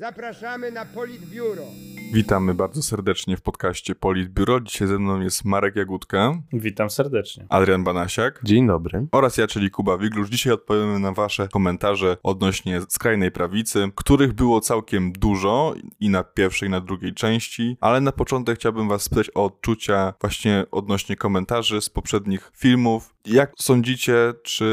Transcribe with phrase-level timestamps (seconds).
[0.00, 1.66] Zapraszamy na Politbiuro.
[2.12, 4.60] Witamy bardzo serdecznie w podcaście Politbiuro.
[4.60, 7.46] Dzisiaj ze mną jest Marek Jagódka, Witam serdecznie.
[7.48, 9.06] Adrian Banasiak Dzień dobry.
[9.12, 10.28] oraz ja, czyli Kuba Wiglusz.
[10.28, 16.68] Dzisiaj odpowiemy na wasze komentarze odnośnie skrajnej prawicy, których było całkiem dużo i na pierwszej,
[16.68, 21.80] i na drugiej części, ale na początek chciałbym was spytać o odczucia właśnie odnośnie komentarzy
[21.80, 23.14] z poprzednich filmów.
[23.26, 24.64] Jak sądzicie, czy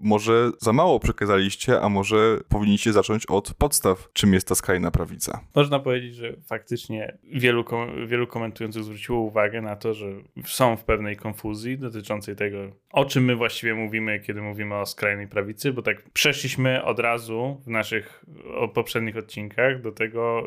[0.00, 5.40] może za mało przekazaliście, a może powinniście zacząć od podstaw, czym jest ta skrajna prawica?
[5.54, 6.77] Można powiedzieć, że faktycznie
[7.32, 10.06] wielu, kom- wielu komentujących zwróciło uwagę na to, że
[10.44, 12.58] są w pewnej konfuzji dotyczącej tego,
[12.90, 17.60] o czym my właściwie mówimy, kiedy mówimy o skrajnej prawicy, bo tak przeszliśmy od razu
[17.64, 18.24] w naszych
[18.74, 20.46] poprzednich odcinkach do tego,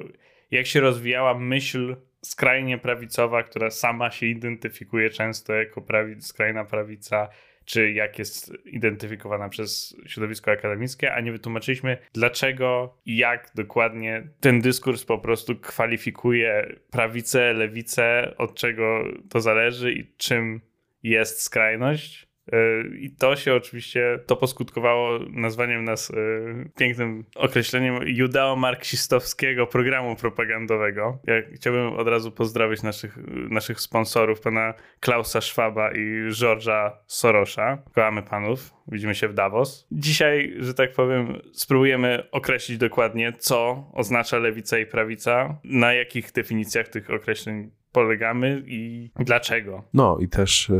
[0.52, 7.30] jak się rozwijała myśl skrajnie prawicowa, która sama się identyfikuje często jako prawi- skrajna prawica,
[7.66, 14.62] czy jak jest identyfikowana przez środowisko akademickie, a nie wytłumaczyliśmy, dlaczego i jak dokładnie ten
[14.62, 20.62] dyskurs po prostu kwalifikuje prawicę, lewicę, od czego to zależy i czym
[21.04, 22.31] jest skrajność.
[22.52, 31.20] Yy, I to się oczywiście, to poskutkowało nazwaniem nas yy, pięknym określeniem judeo-marksistowskiego programu propagandowego.
[31.28, 33.18] Ja chciałbym od razu pozdrowić naszych,
[33.50, 37.78] naszych sponsorów, pana Klausa Schwaba i George'a Sorosza.
[37.96, 39.88] Kochamy panów, widzimy się w Davos.
[39.92, 46.88] Dzisiaj, że tak powiem, spróbujemy określić dokładnie, co oznacza lewica i prawica, na jakich definicjach
[46.88, 49.84] tych określeń polegamy i dlaczego.
[49.94, 50.74] No i też e,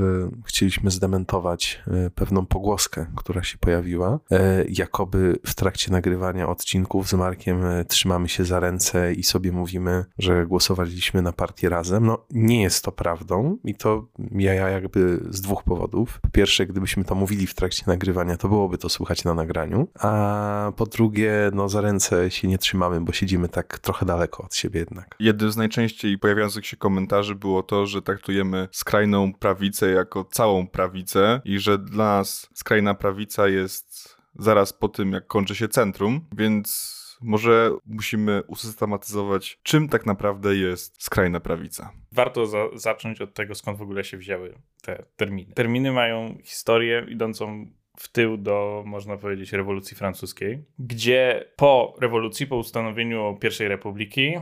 [0.46, 4.20] chcieliśmy zdementować e, pewną pogłoskę, która się pojawiła.
[4.32, 9.52] E, jakoby w trakcie nagrywania odcinków z Markiem e, trzymamy się za ręce i sobie
[9.52, 12.06] mówimy, że głosowaliśmy na partię razem.
[12.06, 16.20] No nie jest to prawdą i to ja, ja jakby z dwóch powodów.
[16.22, 19.88] Po pierwsze, gdybyśmy to mówili w trakcie nagrywania, to byłoby to słychać na nagraniu.
[20.00, 24.56] A po drugie, no za ręce się nie trzymamy, bo siedzimy tak trochę daleko od
[24.56, 25.16] siebie jednak.
[25.20, 27.01] Jednym z najczęściej pojawiających się komentarzy
[27.36, 33.48] było to, że traktujemy skrajną prawicę jako całą prawicę i że dla nas skrajna prawica
[33.48, 40.56] jest zaraz po tym, jak kończy się centrum, więc może musimy usystematyzować, czym tak naprawdę
[40.56, 41.92] jest skrajna prawica.
[42.12, 45.54] Warto za zacząć od tego, skąd w ogóle się wzięły te terminy.
[45.54, 47.66] Terminy mają historię idącą
[47.98, 54.34] w tył do, można powiedzieć, rewolucji francuskiej, gdzie po rewolucji, po ustanowieniu pierwszej republiki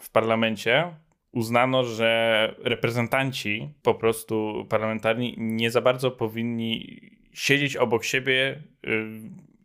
[0.00, 0.94] w parlamencie
[1.32, 7.00] uznano, że reprezentanci po prostu parlamentarni nie za bardzo powinni
[7.32, 9.20] siedzieć obok siebie, y,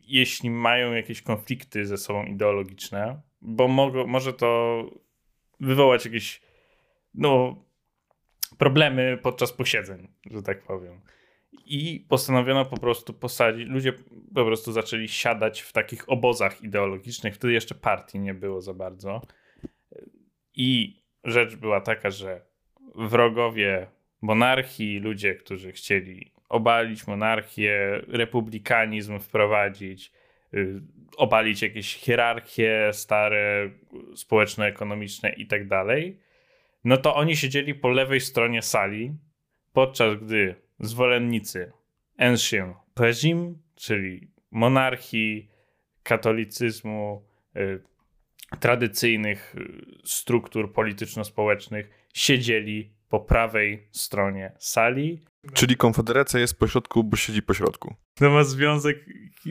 [0.06, 4.82] jeśli mają jakieś konflikty ze sobą ideologiczne, bo mogą, może to
[5.60, 6.42] wywołać jakieś
[7.14, 7.56] no,
[8.58, 11.00] problemy podczas posiedzeń, że tak powiem.
[11.66, 13.92] I postanowiono po prostu posadzić, ludzie
[14.34, 19.22] po prostu zaczęli siadać w takich obozach ideologicznych, wtedy jeszcze partii nie było za bardzo.
[20.54, 22.40] I rzecz była taka, że
[22.94, 23.86] wrogowie
[24.22, 30.12] monarchii, ludzie, którzy chcieli obalić monarchię, republikanizm wprowadzić,
[30.54, 30.80] y,
[31.16, 33.70] obalić jakieś hierarchie stare,
[34.14, 36.18] społeczno-ekonomiczne i tak dalej,
[36.84, 39.12] no to oni siedzieli po lewej stronie sali,
[39.72, 41.72] podczas gdy zwolennicy
[42.18, 45.48] ancien régime, czyli monarchii,
[46.02, 47.24] katolicyzmu,
[47.56, 47.82] y,
[48.60, 55.20] tradycyjnych y, struktur polityczno-społecznych siedzieli po prawej stronie sali.
[55.52, 57.94] Czyli Konfederacja jest pośrodku, bo siedzi pośrodku.
[58.14, 59.04] To ma związek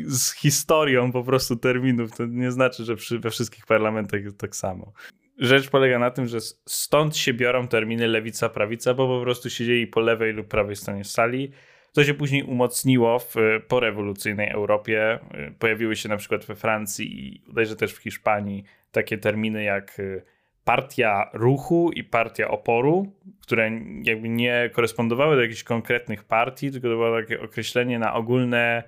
[0.06, 2.18] z historią po prostu terminów.
[2.18, 4.94] To nie znaczy, że przy, we wszystkich parlamentach jest tak samo.
[5.38, 9.88] Rzecz polega na tym, że stąd się biorą terminy lewica, prawica, bo po prostu siedzieli
[9.88, 11.52] po lewej lub prawej stronie sali.
[11.94, 15.20] To się później umocniło w y, porewolucyjnej Europie.
[15.36, 18.64] Y, Pojawiły się na przykład we Francji i bodajże też w Hiszpanii
[18.94, 20.24] takie terminy jak y,
[20.64, 23.72] partia ruchu i partia oporu, które
[24.04, 28.84] jakby nie korespondowały do jakichś konkretnych partii, tylko to było takie określenie na ogólne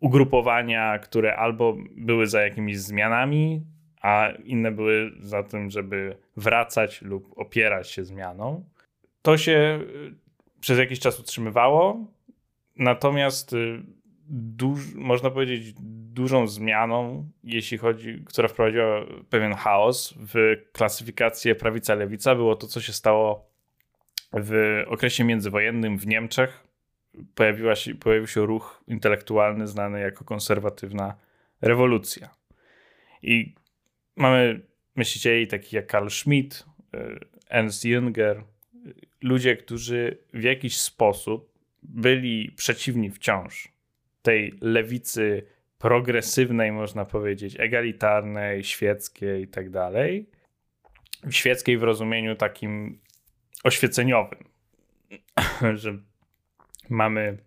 [0.00, 3.62] ugrupowania, które albo były za jakimiś zmianami,
[4.02, 8.64] a inne były za tym, żeby wracać lub opierać się zmianą.
[9.22, 10.14] To się y,
[10.60, 12.06] przez jakiś czas utrzymywało,
[12.76, 13.82] natomiast y,
[14.30, 15.74] duż, można powiedzieć
[16.12, 22.92] dużą zmianą, jeśli chodzi, która wprowadziła pewien chaos w klasyfikację prawica-lewica, było to, co się
[22.92, 23.50] stało
[24.32, 26.66] w okresie międzywojennym w Niemczech.
[27.34, 31.14] Pojawiła się, pojawił się ruch intelektualny znany jako konserwatywna
[31.60, 32.30] rewolucja.
[33.22, 33.54] I
[34.16, 34.60] mamy
[34.96, 38.42] myślicieli takich jak Karl Schmitt, y, Ernst Jünger, y,
[39.22, 43.79] ludzie, którzy w jakiś sposób byli przeciwni wciąż
[44.22, 45.46] tej lewicy
[45.78, 50.30] progresywnej, można powiedzieć, egalitarnej, świeckiej i tak dalej.
[51.30, 53.00] Świeckiej w rozumieniu takim
[53.64, 54.44] oświeceniowym,
[55.74, 55.98] że
[56.88, 57.38] mamy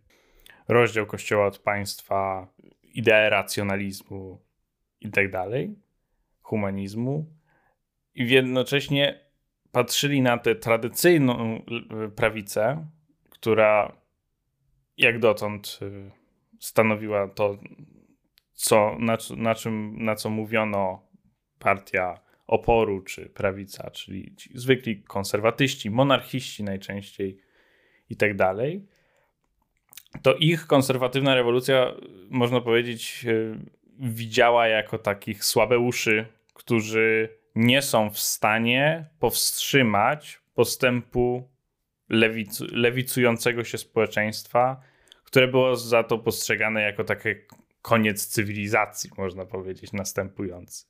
[0.68, 2.48] rozdział Kościoła od państwa,
[2.84, 4.42] ideę racjonalizmu
[5.02, 5.76] i tak dalej,
[6.42, 7.34] humanizmu,
[8.16, 9.20] i jednocześnie
[9.72, 11.62] patrzyli na tę tradycyjną
[12.16, 12.88] prawicę,
[13.30, 13.98] która
[14.98, 16.23] jak dotąd y,
[16.64, 17.58] stanowiła to,
[18.54, 21.08] co, na, na, czym, na co mówiono
[21.60, 27.38] partia oporu czy prawica, czyli zwykli konserwatyści, monarchiści najczęściej
[28.10, 28.88] i tak dalej,
[30.22, 31.94] to ich konserwatywna rewolucja,
[32.30, 33.58] można powiedzieć, y,
[34.00, 41.50] widziała jako takich słabeuszy, którzy nie są w stanie powstrzymać postępu
[42.10, 44.82] lewic lewicującego się społeczeństwa,
[45.34, 47.30] które było za to postrzegane jako taki
[47.82, 50.86] koniec cywilizacji, można powiedzieć, następujący.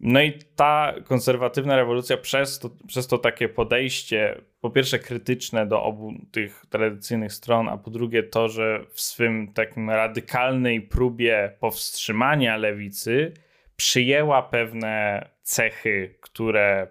[0.00, 5.82] No i ta konserwatywna rewolucja przez to, przez to takie podejście, po pierwsze krytyczne do
[5.82, 12.56] obu tych tradycyjnych stron, a po drugie to, że w swym takim radykalnej próbie powstrzymania
[12.56, 13.32] lewicy
[13.76, 16.86] przyjęła pewne cechy, które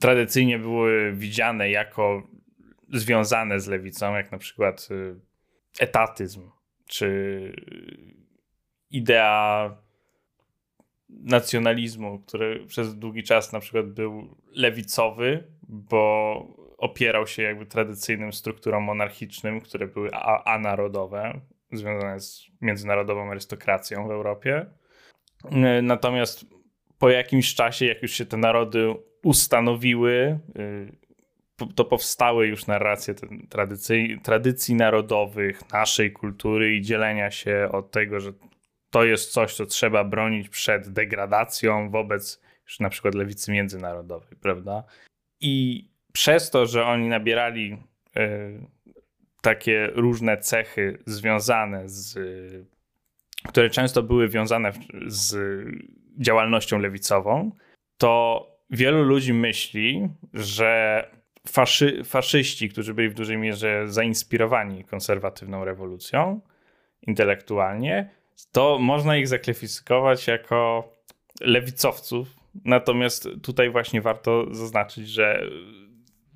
[0.00, 2.22] tradycyjnie były widziane jako
[2.92, 5.33] związane z lewicą, jak na przykład y,
[5.80, 6.50] etatyzm,
[6.86, 7.52] czy
[8.90, 9.76] idea
[11.08, 16.46] nacjonalizmu, który przez długi czas na przykład był lewicowy, bo
[16.78, 21.40] opierał się jakby tradycyjnym strukturom monarchicznym, które były anarodowe,
[21.72, 24.66] związane z międzynarodową arystokracją w Europie.
[25.82, 26.46] Natomiast
[26.98, 31.03] po jakimś czasie, jak już się te narody ustanowiły, y,
[31.74, 33.14] to powstały już narracje
[33.48, 38.32] tradycji, tradycji narodowych, naszej kultury i dzielenia się od tego, że
[38.90, 44.84] to jest coś, co trzeba bronić przed degradacją wobec już na przykład lewicy międzynarodowej, prawda?
[45.40, 47.78] I przez to, że oni nabierali
[48.16, 48.66] y,
[49.42, 52.18] takie różne cechy związane z,
[53.48, 54.72] które często były wiązane
[55.06, 55.36] z
[56.18, 57.50] działalnością lewicową,
[57.98, 61.10] to wielu ludzi myśli, że
[61.48, 66.40] faszy, faszyści, którzy byli w dużej mierze zainspirowani konserwatywną rewolucją
[67.06, 68.10] intelektualnie,
[68.52, 70.88] to można ich zaklasyfikować jako
[71.40, 72.28] lewicowców.
[72.64, 75.46] Natomiast tutaj właśnie warto zaznaczyć, że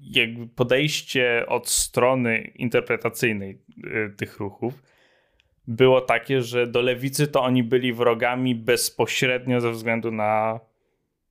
[0.01, 4.83] jakby podejście od strony interpretacyjnej y, tych ruchów
[5.67, 10.61] było takie, że do lewicy to oni byli wrogami bezpośrednio ze względu na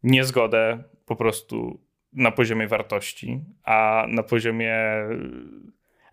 [0.04, 4.74] niezgodę po prostu na poziomie wartości, a na poziomie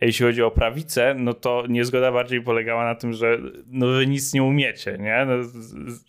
[0.01, 4.35] jeśli chodzi o prawicę, no to niezgoda bardziej polegała na tym, że no wy nic
[4.35, 5.27] nie umiecie, nie?
[5.27, 5.35] No,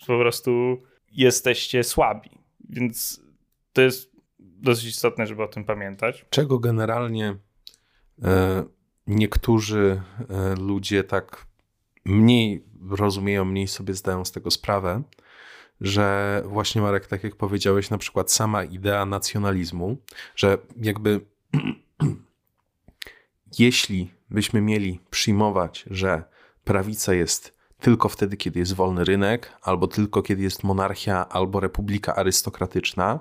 [0.07, 2.29] po prostu jesteście słabi.
[2.69, 3.21] Więc
[3.73, 6.25] to jest dosyć istotne, żeby o tym pamiętać.
[6.29, 7.35] Czego generalnie
[8.23, 8.63] e,
[9.07, 11.45] niektórzy e, ludzie tak
[12.05, 15.03] mniej rozumieją, mniej sobie zdają z tego sprawę,
[15.81, 19.97] że właśnie Marek, tak jak powiedziałeś, na przykład sama idea nacjonalizmu,
[20.35, 21.21] że jakby
[23.59, 26.23] jeśli byśmy mieli przyjmować, że
[26.63, 32.15] prawica jest tylko wtedy, kiedy jest wolny rynek, albo tylko kiedy jest monarchia, albo republika
[32.15, 33.19] arystokratyczna,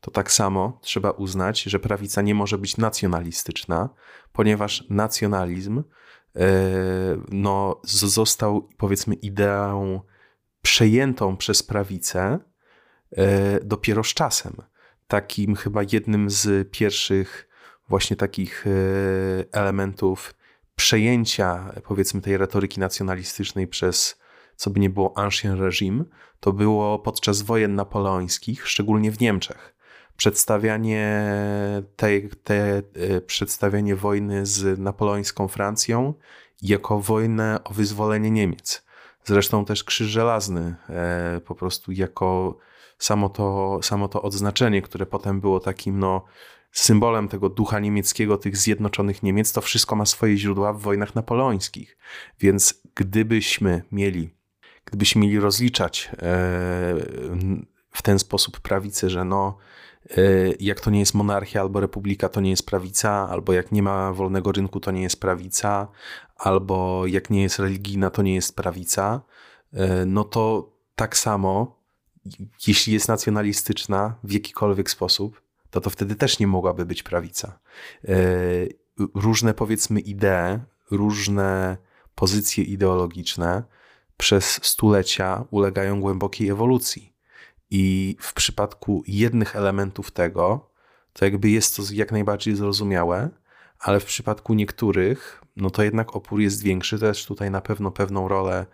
[0.00, 3.88] to tak samo trzeba uznać, że prawica nie może być nacjonalistyczna,
[4.32, 5.82] ponieważ nacjonalizm
[6.36, 6.46] E,
[7.30, 10.00] no, został powiedzmy ideą
[10.62, 12.38] przejętą przez prawicę
[13.16, 14.56] e, dopiero z czasem.
[15.08, 17.48] Takim chyba jednym z pierwszych
[17.88, 18.70] właśnie takich e,
[19.52, 20.34] elementów
[20.76, 24.20] przejęcia powiedzmy tej retoryki nacjonalistycznej przez
[24.56, 26.04] co by nie było ancien reżim,
[26.40, 29.80] to było podczas wojen napoleońskich, szczególnie w Niemczech
[30.20, 31.32] przedstawianie
[31.96, 36.14] tej, te, e, przedstawianie wojny z napoleońską Francją
[36.62, 38.84] jako wojnę o wyzwolenie Niemiec.
[39.24, 42.56] Zresztą też Krzyż Żelazny e, po prostu jako
[42.98, 46.24] samo to, samo to odznaczenie, które potem było takim no,
[46.72, 51.98] symbolem tego ducha niemieckiego, tych zjednoczonych Niemiec, to wszystko ma swoje źródła w wojnach napoleońskich.
[52.40, 54.30] Więc gdybyśmy mieli,
[54.84, 56.16] gdybyśmy mieli rozliczać e,
[57.90, 59.58] w ten sposób prawicę, że no,
[60.18, 63.82] Y, jak to nie jest monarchia albo republika, to nie jest prawica, albo jak nie
[63.82, 65.88] ma wolnego rynku, to nie jest prawica,
[66.40, 69.20] albo jak nie jest religijna, to nie jest prawica,
[69.74, 71.80] y, no to tak samo,
[72.66, 77.58] jeśli jest nacjonalistyczna w jakikolwiek sposób, to to wtedy też nie mogłaby być prawica.
[78.08, 78.78] Y,
[79.14, 80.58] różne powiedzmy idee,
[80.90, 81.76] różne
[82.14, 83.62] pozycje ideologiczne
[84.16, 87.12] przez stulecia ulegają głębokiej ewolucji.
[87.70, 90.70] I w przypadku jednych elementów tego,
[91.12, 93.28] to jakby jest to jak najbardziej zrozumiałe,
[93.78, 96.98] ale w przypadku niektórych, no to jednak opór jest większy.
[96.98, 98.66] Też tutaj na pewno pewną rolę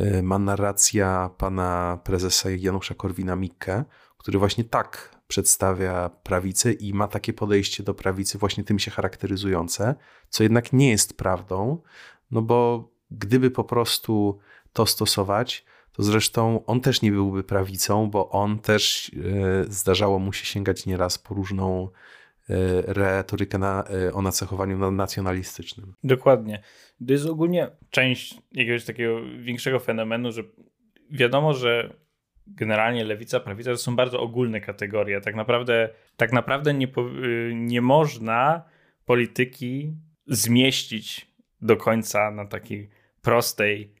[0.00, 3.84] y, ma narracja pana prezesa Janusza Korwina-Mikke,
[4.18, 9.94] który właśnie tak przedstawia prawicę i ma takie podejście do prawicy właśnie tym się charakteryzujące,
[10.28, 11.82] co jednak nie jest prawdą,
[12.30, 14.38] no bo gdyby po prostu
[14.72, 20.32] to stosować, to zresztą on też nie byłby prawicą, bo on też e, zdarzało mu
[20.32, 21.88] się sięgać nieraz po różną
[22.86, 25.94] retorykę na, e, o nacechowaniu nacjonalistycznym.
[26.04, 26.62] Dokładnie.
[27.06, 30.42] To jest ogólnie część jakiegoś takiego większego fenomenu, że
[31.10, 31.94] wiadomo, że
[32.46, 35.20] generalnie lewica, prawica to są bardzo ogólne kategorie.
[35.20, 36.88] Tak naprawdę, tak naprawdę nie,
[37.54, 38.64] nie można
[39.04, 39.96] polityki
[40.26, 41.26] zmieścić
[41.60, 42.90] do końca na takiej
[43.22, 43.94] prostej,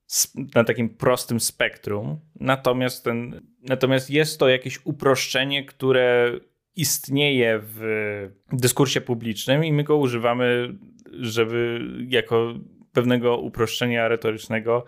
[0.54, 2.20] na takim prostym spektrum.
[2.40, 6.32] Natomiast, ten, natomiast jest to jakieś uproszczenie, które
[6.76, 10.74] istnieje w dyskursie publicznym i my go używamy,
[11.12, 12.54] żeby jako
[12.92, 14.84] pewnego uproszczenia retorycznego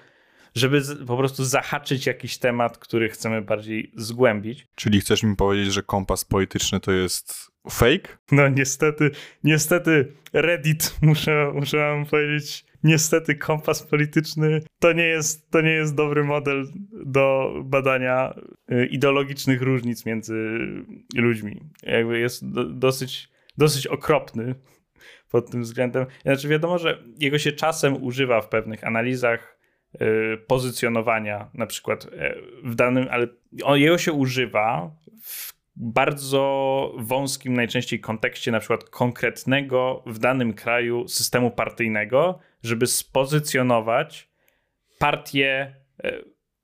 [0.55, 4.67] żeby po prostu zahaczyć jakiś temat, który chcemy bardziej zgłębić.
[4.75, 8.19] Czyli chcesz mi powiedzieć, że kompas polityczny to jest fake?
[8.33, 9.11] No niestety,
[9.45, 15.95] niestety Reddit, muszę, muszę wam powiedzieć, niestety kompas polityczny to nie jest, to nie jest
[15.95, 16.67] dobry model
[17.07, 18.35] do badania
[18.73, 20.59] y, ideologicznych różnic między
[21.15, 21.61] ludźmi.
[21.83, 24.55] Jakby jest do, dosyć, dosyć okropny
[25.31, 26.07] pod tym względem.
[26.23, 29.55] Znaczy wiadomo, że jego się czasem używa w pewnych analizach
[30.03, 33.27] Y, pozycjonowania na przykład e, w danym, ale
[33.79, 34.91] jego się używa
[35.23, 44.29] w bardzo wąskim najczęściej kontekście na przykład konkretnego w danym kraju systemu partyjnego, żeby spozycjonować
[44.99, 46.19] partię e,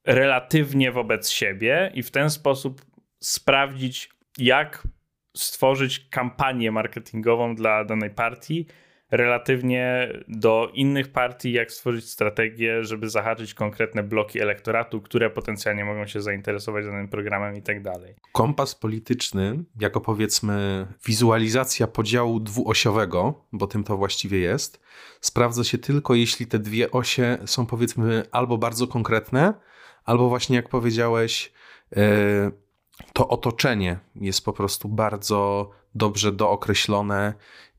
[0.07, 2.83] relatywnie wobec siebie i w ten sposób
[3.21, 4.89] sprawdzić, jak
[5.37, 8.67] stworzyć kampanię marketingową dla danej partii,
[9.11, 16.07] relatywnie do innych partii, jak stworzyć strategię, żeby zahaczyć konkretne bloki elektoratu, które potencjalnie mogą
[16.07, 18.15] się zainteresować danym programem i tak dalej.
[18.33, 24.81] Kompas polityczny, jako powiedzmy wizualizacja podziału dwuosiowego, bo tym to właściwie jest,
[25.21, 29.55] sprawdza się tylko jeśli te dwie osie są powiedzmy albo bardzo konkretne,
[30.05, 31.53] albo właśnie jak powiedziałeś,
[31.97, 32.51] e,
[33.13, 37.35] to otoczenie jest po prostu bardzo dobrze dookreślone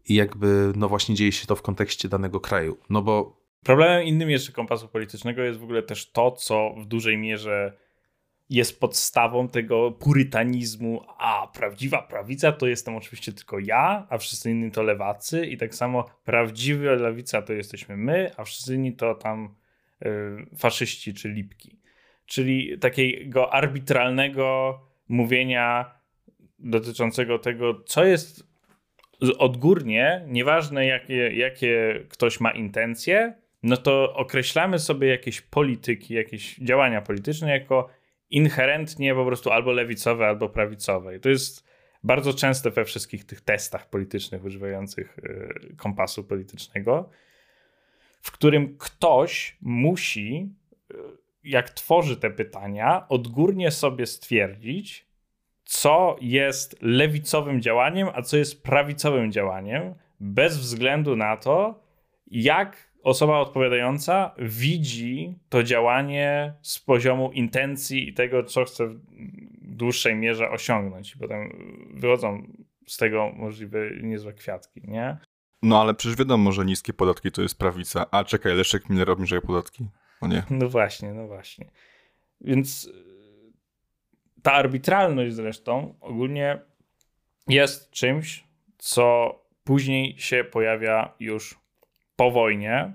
[0.08, 2.78] i jakby, no właśnie dzieje się to w kontekście danego kraju.
[2.90, 3.42] No bo.
[3.64, 7.78] Problemem innym jeszcze kompasu politycznego jest w ogóle też to, co w dużej mierze
[8.52, 14.72] jest podstawą tego purytanizmu, a prawdziwa prawica to jestem oczywiście tylko ja, a wszyscy inni
[14.72, 19.56] to lewacy i tak samo prawdziwa lewica to jesteśmy my, a wszyscy inni to tam
[20.06, 21.80] y, faszyści czy lipki.
[22.26, 25.92] Czyli takiego arbitralnego mówienia
[26.60, 28.51] dotyczącego tego, co jest
[29.38, 37.02] odgórnie, nieważne jakie, jakie ktoś ma intencje, no to określamy sobie jakieś polityki, jakieś działania
[37.02, 37.90] polityczne jako
[38.30, 41.16] inherentnie po prostu albo lewicowe, albo prawicowe.
[41.16, 41.72] I to jest
[42.04, 47.10] bardzo częste we wszystkich tych testach politycznych używających y, kompasu politycznego,
[48.22, 50.50] w którym ktoś musi,
[50.92, 50.96] y,
[51.44, 55.11] jak tworzy te pytania, odgórnie sobie stwierdzić,
[55.72, 61.84] co jest lewicowym działaniem, a co jest prawicowym działaniem, bez względu na to,
[62.28, 69.00] jak osoba odpowiadająca widzi to działanie z poziomu intencji i tego, co chce w
[69.62, 71.16] dłuższej mierze osiągnąć.
[71.16, 71.50] I potem
[71.94, 72.44] wychodzą
[72.88, 75.18] z tego możliwe niezłe kwiatki, nie?
[75.62, 78.06] No ale przecież wiadomo, że niskie podatki to jest prawica.
[78.12, 79.88] A czekaj, Leszek Miller obniżają podatki.
[80.22, 80.44] O nie.
[80.50, 81.72] No właśnie, no właśnie.
[82.42, 82.90] Więc
[84.42, 86.60] ta arbitralność zresztą ogólnie
[87.48, 88.44] jest czymś,
[88.78, 91.60] co później się pojawia już
[92.16, 92.94] po wojnie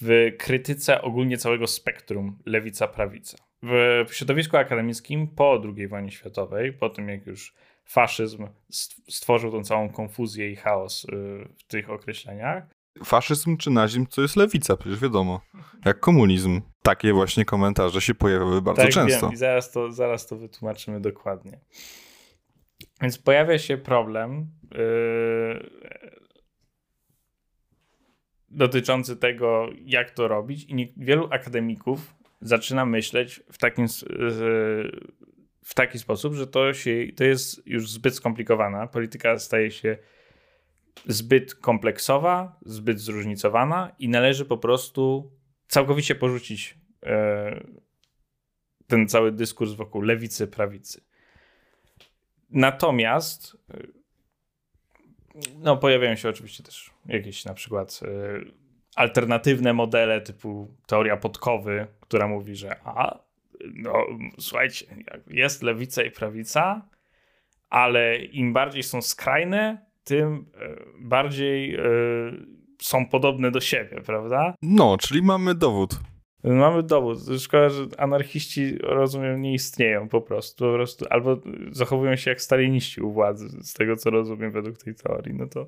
[0.00, 3.36] w krytyce ogólnie całego spektrum lewica-prawica.
[4.06, 7.54] W środowisku akademickim po II wojnie światowej, po tym jak już
[7.84, 8.46] faszyzm
[9.08, 11.08] stworzył tą całą konfuzję i chaos y,
[11.58, 12.64] w tych określeniach.
[13.04, 15.40] Faszyzm czy nazizm to jest lewica, przecież wiadomo.
[15.84, 19.26] Jak komunizm takie właśnie komentarze się pojawiały bardzo tak, często.
[19.26, 19.32] Wiem.
[19.32, 21.60] I zaraz to, zaraz to wytłumaczymy dokładnie.
[23.00, 25.70] Więc pojawia się problem yy,
[28.48, 35.00] dotyczący tego, jak to robić, i nie, wielu akademików zaczyna myśleć w takim, yy,
[35.64, 38.86] w taki sposób, że to, się, to jest już zbyt skomplikowana.
[38.86, 39.98] Polityka staje się
[41.06, 45.32] zbyt kompleksowa, zbyt zróżnicowana i należy po prostu
[45.66, 46.77] całkowicie porzucić
[48.88, 51.00] ten cały dyskurs wokół lewicy, prawicy.
[52.50, 53.92] Natomiast y,
[55.54, 58.52] no, pojawiają się oczywiście też jakieś na przykład y,
[58.96, 63.18] alternatywne modele typu teoria podkowy, która mówi, że a,
[63.74, 64.06] no,
[64.38, 64.86] słuchajcie,
[65.26, 66.88] jest lewica i prawica,
[67.70, 70.50] ale im bardziej są skrajne, tym
[71.00, 71.78] bardziej
[72.82, 74.54] są podobne do siebie, prawda?
[74.62, 76.00] No, czyli mamy dowód.
[76.54, 77.18] Mamy dowód.
[77.38, 80.64] Szkoda, że anarchiści, rozumiem, nie istnieją po prostu.
[80.64, 81.40] Po prostu albo
[81.70, 85.34] zachowują się jak staliniści u władzy, z tego co rozumiem według tej teorii.
[85.34, 85.66] No to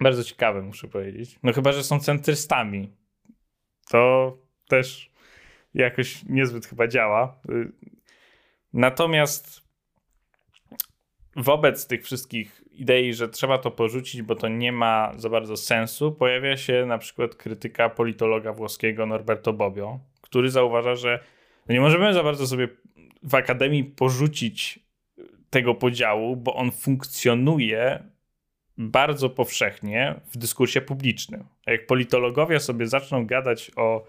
[0.00, 1.38] bardzo ciekawe, muszę powiedzieć.
[1.42, 2.96] No chyba, że są centrystami.
[3.90, 5.10] To też
[5.74, 7.40] jakoś niezbyt chyba działa.
[8.72, 9.61] Natomiast
[11.36, 16.12] wobec tych wszystkich idei, że trzeba to porzucić, bo to nie ma za bardzo sensu,
[16.12, 21.20] pojawia się na przykład krytyka politologa włoskiego Norberto Bobbio, który zauważa, że
[21.68, 22.68] nie możemy za bardzo sobie
[23.22, 24.78] w akademii porzucić
[25.50, 28.02] tego podziału, bo on funkcjonuje
[28.78, 31.44] bardzo powszechnie w dyskursie publicznym.
[31.66, 34.04] Jak politologowie sobie zaczną gadać o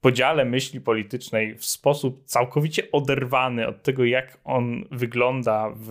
[0.00, 5.90] podziale myśli politycznej w sposób całkowicie oderwany od tego, jak on wygląda w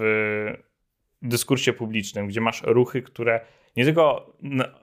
[1.21, 3.39] dyskursie publicznym, gdzie masz ruchy, które
[3.75, 4.33] nie tylko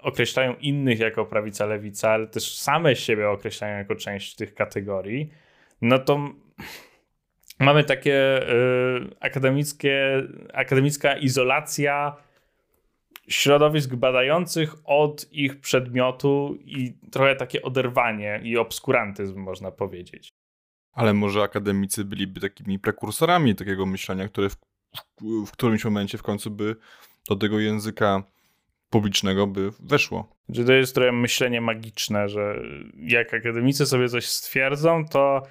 [0.02, 5.30] określają innych jako prawica, lewica, ale też same siebie określają jako część tych kategorii,
[5.82, 6.30] no to
[7.60, 12.16] mamy takie y, akademickie, akademicka izolacja
[13.28, 20.32] środowisk badających od ich przedmiotu i trochę takie oderwanie i obskurantyzm, można powiedzieć.
[20.92, 24.56] Ale może akademicy byliby takimi prekursorami takiego myślenia, które w,
[25.20, 26.76] w, w którymś momencie w końcu by
[27.28, 28.22] do tego języka
[28.90, 30.36] publicznego by weszło.
[30.48, 32.62] Że to jest trochę myślenie magiczne, że
[32.96, 35.42] jak akademicy sobie coś stwierdzą, to,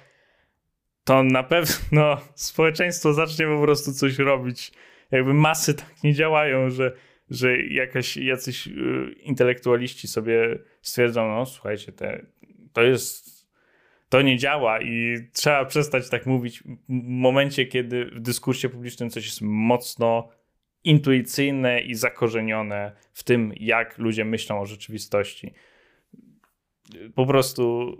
[1.04, 4.72] to na pewno społeczeństwo zacznie po prostu coś robić.
[5.10, 6.92] Jakby masy tak nie działają, że
[7.34, 12.26] że jakaś, jacyś y, intelektualiści sobie stwierdzą, no słuchajcie, te,
[12.72, 13.46] to jest,
[14.08, 16.66] to nie działa i trzeba przestać tak mówić w
[17.02, 20.28] momencie, kiedy w dyskursie publicznym coś jest mocno
[20.84, 25.54] intuicyjne i zakorzenione w tym, jak ludzie myślą o rzeczywistości.
[27.14, 27.96] Po prostu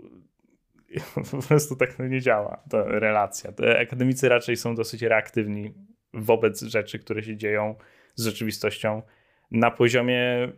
[1.31, 3.51] po prostu tak nie działa ta relacja.
[3.81, 5.73] Akademicy raczej są dosyć reaktywni
[6.13, 7.75] wobec rzeczy, które się dzieją
[8.15, 9.01] z rzeczywistością
[9.51, 10.51] na poziomie,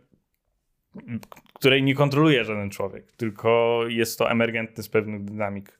[1.54, 5.78] której nie kontroluje żaden człowiek, tylko jest to emergentny z pewnych dynamik,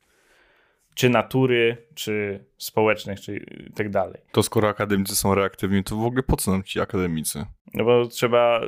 [0.94, 4.20] czy natury, czy społecznych, czy tak dalej.
[4.32, 7.44] To skoro akademicy są reaktywni, to w ogóle po co nam ci akademicy?
[7.74, 8.60] No bo trzeba,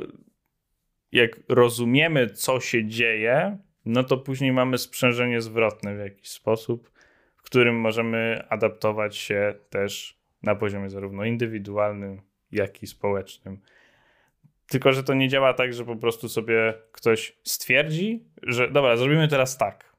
[1.11, 6.91] jak rozumiemy, co się dzieje, no to później mamy sprzężenie zwrotne w jakiś sposób,
[7.37, 13.61] w którym możemy adaptować się też na poziomie zarówno indywidualnym, jak i społecznym.
[14.71, 19.27] Tylko, że to nie działa tak, że po prostu sobie ktoś stwierdzi, że dobra, zrobimy
[19.27, 19.95] teraz tak.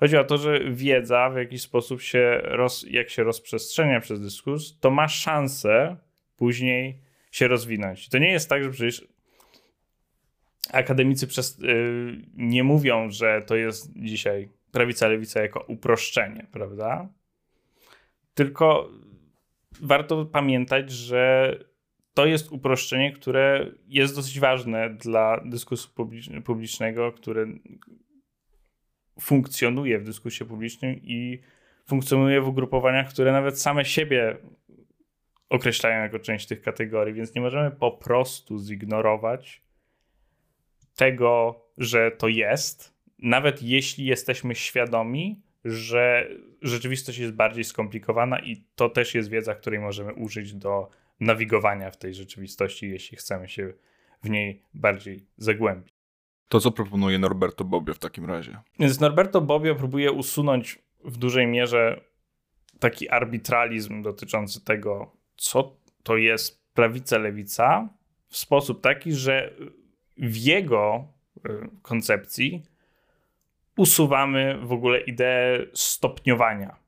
[0.00, 4.78] Chodzi o to, że wiedza w jakiś sposób się, roz, jak się rozprzestrzenia przez dyskurs,
[4.80, 5.96] to ma szansę
[6.36, 6.98] później
[7.30, 8.08] się rozwinąć.
[8.08, 9.06] To nie jest tak, że przecież
[10.72, 17.08] akademicy przez, yy, nie mówią, że to jest dzisiaj prawica, lewica jako uproszczenie, prawda?
[18.34, 18.90] Tylko
[19.80, 21.54] warto pamiętać, że
[22.14, 25.88] to jest uproszczenie, które jest dosyć ważne dla dyskursu
[26.44, 27.46] publicznego, które
[29.20, 31.40] funkcjonuje w dyskursie publicznym i
[31.86, 34.36] funkcjonuje w ugrupowaniach, które nawet same siebie
[35.48, 39.62] określają jako część tych kategorii, więc nie możemy po prostu zignorować
[40.96, 46.28] tego, że to jest, nawet jeśli jesteśmy świadomi, że
[46.62, 50.90] rzeczywistość jest bardziej skomplikowana i to też jest wiedza, której możemy użyć do
[51.22, 53.72] nawigowania w tej rzeczywistości, jeśli chcemy się
[54.22, 55.94] w niej bardziej zagłębić.
[56.48, 58.58] To co proponuje Norberto Bobbio w takim razie?
[58.78, 62.00] Więc Norberto Bobbio próbuje usunąć w dużej mierze
[62.78, 67.88] taki arbitralizm dotyczący tego, co to jest prawica, lewica,
[68.28, 69.52] w sposób taki, że
[70.18, 72.62] w jego y, koncepcji
[73.76, 76.81] usuwamy w ogóle ideę stopniowania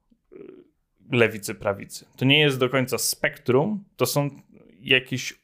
[1.10, 2.06] lewicy, prawicy.
[2.16, 4.30] To nie jest do końca spektrum, to są
[4.80, 5.34] jakieś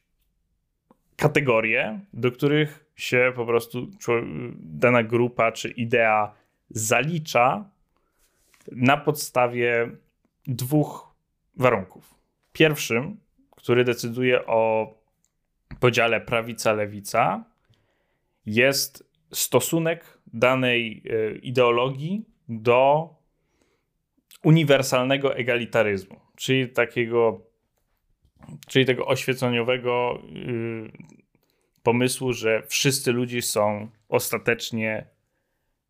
[1.15, 3.87] kategorie, do których się po prostu
[4.59, 6.33] dana grupa czy idea
[6.69, 7.69] zalicza
[8.71, 9.89] na podstawie
[10.47, 11.15] dwóch
[11.55, 12.15] warunków.
[12.53, 13.17] Pierwszym,
[13.55, 14.93] który decyduje o
[15.79, 17.43] podziale prawica-lewica,
[18.45, 23.09] jest stosunek danej e, ideologii do
[24.43, 27.41] uniwersalnego egalitaryzmu, czyli takiego,
[28.67, 30.91] czyli tego oświeceniowego yy,
[31.83, 35.07] pomysłu, że wszyscy ludzie są ostatecznie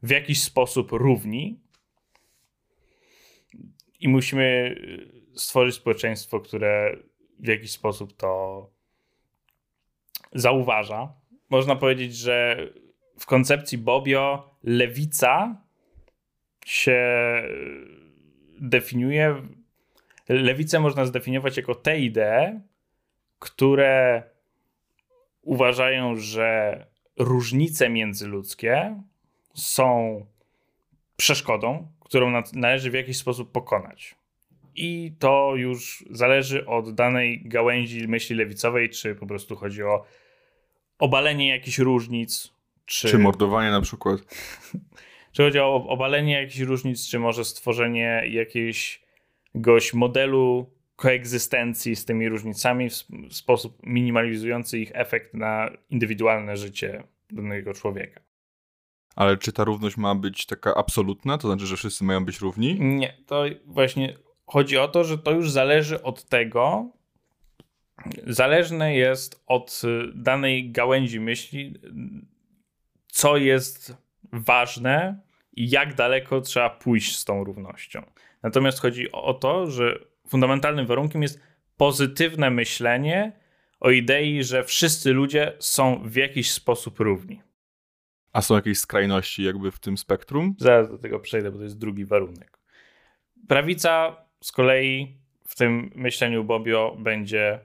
[0.03, 1.59] w jakiś sposób równi
[3.99, 4.75] i musimy
[5.35, 6.97] stworzyć społeczeństwo, które
[7.39, 8.69] w jakiś sposób to
[10.33, 11.13] zauważa.
[11.49, 12.67] Można powiedzieć, że
[13.19, 15.61] w koncepcji Bobio lewica
[16.65, 17.01] się
[18.61, 19.35] definiuje.
[20.29, 22.59] Lewicę można zdefiniować jako te idee,
[23.39, 24.23] które
[25.41, 26.85] uważają, że
[27.17, 29.01] różnice międzyludzkie
[29.53, 30.25] są
[31.17, 34.15] przeszkodą, którą należy w jakiś sposób pokonać.
[34.75, 40.05] I to już zależy od danej gałęzi myśli lewicowej, czy po prostu chodzi o
[40.99, 42.53] obalenie jakichś różnic,
[42.85, 44.21] czy, czy mordowanie na przykład.
[45.31, 52.89] czy chodzi o obalenie jakichś różnic, czy może stworzenie jakiegoś modelu koegzystencji z tymi różnicami
[53.29, 58.21] w sposób minimalizujący ich efekt na indywidualne życie danego człowieka.
[59.15, 61.37] Ale czy ta równość ma być taka absolutna?
[61.37, 62.79] To znaczy, że wszyscy mają być równi?
[62.79, 66.91] Nie, to właśnie chodzi o to, że to już zależy od tego,
[68.27, 69.81] zależne jest od
[70.15, 71.73] danej gałęzi myśli,
[73.07, 73.97] co jest
[74.33, 75.19] ważne
[75.53, 78.03] i jak daleko trzeba pójść z tą równością.
[78.43, 81.41] Natomiast chodzi o to, że fundamentalnym warunkiem jest
[81.77, 83.31] pozytywne myślenie
[83.79, 87.41] o idei, że wszyscy ludzie są w jakiś sposób równi.
[88.33, 90.55] A są jakieś skrajności jakby w tym spektrum?
[90.59, 92.59] Zaraz do tego przejdę, bo to jest drugi warunek.
[93.47, 95.17] Prawica z kolei
[95.47, 97.59] w tym myśleniu Bobio będzie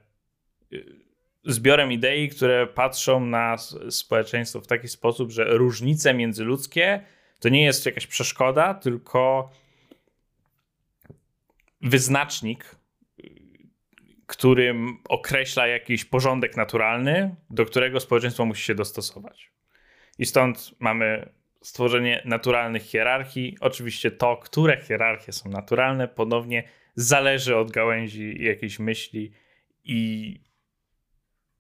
[0.73, 1.06] y,
[1.47, 3.57] zbiorem idei, które patrzą na
[3.91, 7.01] społeczeństwo w taki sposób, że różnice międzyludzkie
[7.41, 9.51] to nie jest jakaś przeszkoda, tylko
[11.81, 12.77] wyznacznik,
[14.27, 14.75] który
[15.09, 19.51] określa jakiś porządek naturalny, do którego społeczeństwo musi się dostosować.
[20.19, 21.29] I stąd mamy
[21.63, 23.57] stworzenie naturalnych hierarchii.
[23.61, 29.33] Oczywiście to, które hierarchie są naturalne, ponownie zależy od gałęzi jakiejś myśli
[29.85, 30.41] i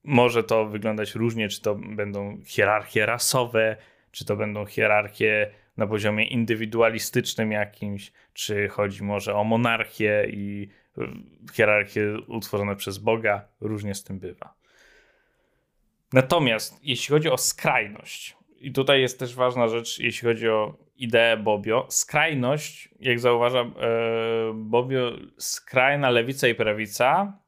[0.06, 3.76] może to wyglądać różnie, czy to będą hierarchie rasowe,
[4.10, 10.68] czy to będą hierarchie na poziomie indywidualistycznym jakimś, czy chodzi może o monarchię i
[11.52, 14.54] hierarchię utworzone przez Boga, różnie z tym bywa.
[16.12, 21.36] Natomiast jeśli chodzi o skrajność, i tutaj jest też ważna rzecz, jeśli chodzi o ideę
[21.36, 23.70] Bobio, skrajność, jak zauważa e,
[24.54, 27.38] Bobio, skrajna lewica i prawica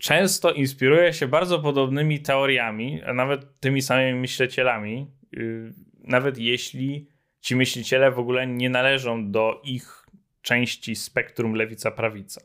[0.00, 5.72] często inspiruje się bardzo podobnymi teoriami, a nawet tymi samymi myślicielami, y,
[6.04, 7.08] nawet jeśli
[7.40, 10.06] ci myśliciele w ogóle nie należą do ich
[10.42, 12.40] części spektrum lewica-prawica.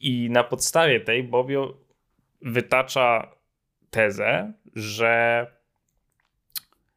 [0.00, 1.76] I na podstawie tej Bobio
[2.42, 3.36] wytacza
[3.90, 5.46] tezę, że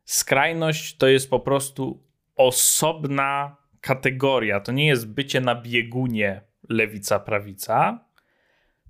[0.05, 2.03] skrajność to jest po prostu
[2.35, 4.59] osobna kategoria.
[4.59, 7.99] To nie jest bycie na biegunie lewica-prawica,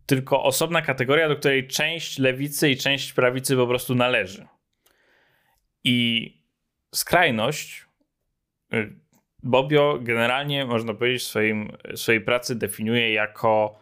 [0.06, 4.48] tylko osobna kategoria, do której część lewicy i część prawicy po prostu należy.
[5.84, 6.30] I
[6.96, 7.86] skrajność
[8.74, 8.94] y,
[9.44, 13.80] Bobio generalnie, można powiedzieć, w swoim, swojej pracy definiuje jako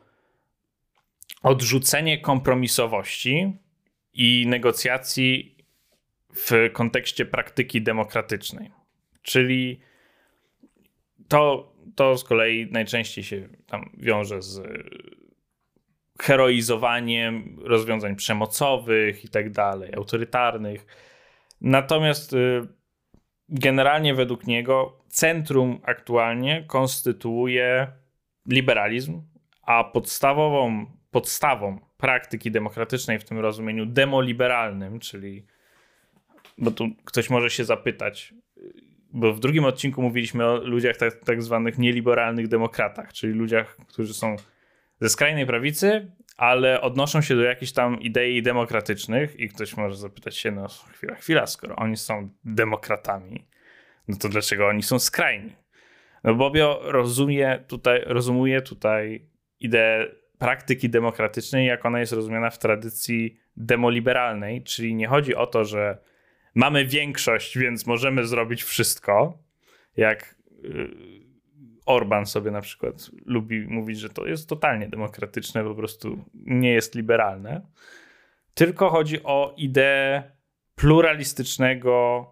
[1.44, 3.54] odrzucenie kompromisowości
[4.14, 5.56] i negocjacji
[6.36, 8.72] w kontekście praktyki demokratycznej.
[9.22, 9.80] Czyli
[11.28, 14.62] to, to z kolei najczęściej się tam wiąże z
[16.22, 20.86] heroizowaniem rozwiązań przemocowych i tak dalej, autorytarnych.
[21.62, 22.68] Natomiast y,
[23.50, 27.88] generalnie według niego centrum aktualnie konstytuuje
[28.48, 29.22] liberalizm,
[29.62, 35.46] a podstawową podstawą praktyki demokratycznej w tym rozumieniu demoliberalnym, czyli
[36.58, 38.34] bo tu ktoś może się zapytać,
[39.14, 44.14] bo w drugim odcinku mówiliśmy o ludziach tak, tak zwanych nieliberalnych demokratach, czyli ludziach, którzy
[44.14, 44.36] są
[45.02, 50.38] ze skrajnej prawicy, ale odnoszą się do jakichś tam idei demokratycznych i ktoś może zapytać
[50.38, 53.48] się, no chwila, chwila, skoro oni są demokratami,
[54.08, 55.56] no to dlaczego oni są skrajni?
[56.24, 59.26] No Bobio rozumie tutaj, rozumuje tutaj
[59.60, 65.66] ideę praktyki demokratycznej, jak ona jest rozumiana w tradycji demoliberalnej, czyli nie chodzi o to,
[65.66, 65.98] że
[66.56, 69.38] mamy większość, więc możemy zrobić wszystko,
[69.98, 70.36] jak
[70.66, 71.31] y,
[71.86, 76.96] Orban sobie na przykład lubi mówić, że to jest totalnie demokratyczne, po prostu nie jest
[76.96, 77.62] liberalne.
[78.54, 80.32] Tylko chodzi o ideę
[80.76, 82.26] pluralistycznego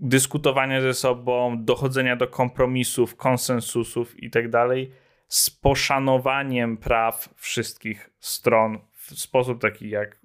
[0.00, 4.92] dyskutowania ze sobą, dochodzenia do kompromisów, konsensusów i tak dalej,
[5.28, 10.20] z poszanowaniem praw wszystkich stron w sposób taki, jak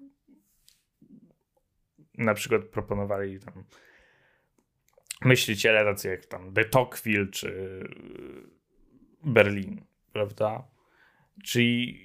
[2.18, 3.64] na przykład proponowali tam
[5.22, 7.84] myśliciele tacy jak tam de Tocqueville czy
[9.24, 10.68] Berlin, prawda?
[11.44, 12.00] Czyli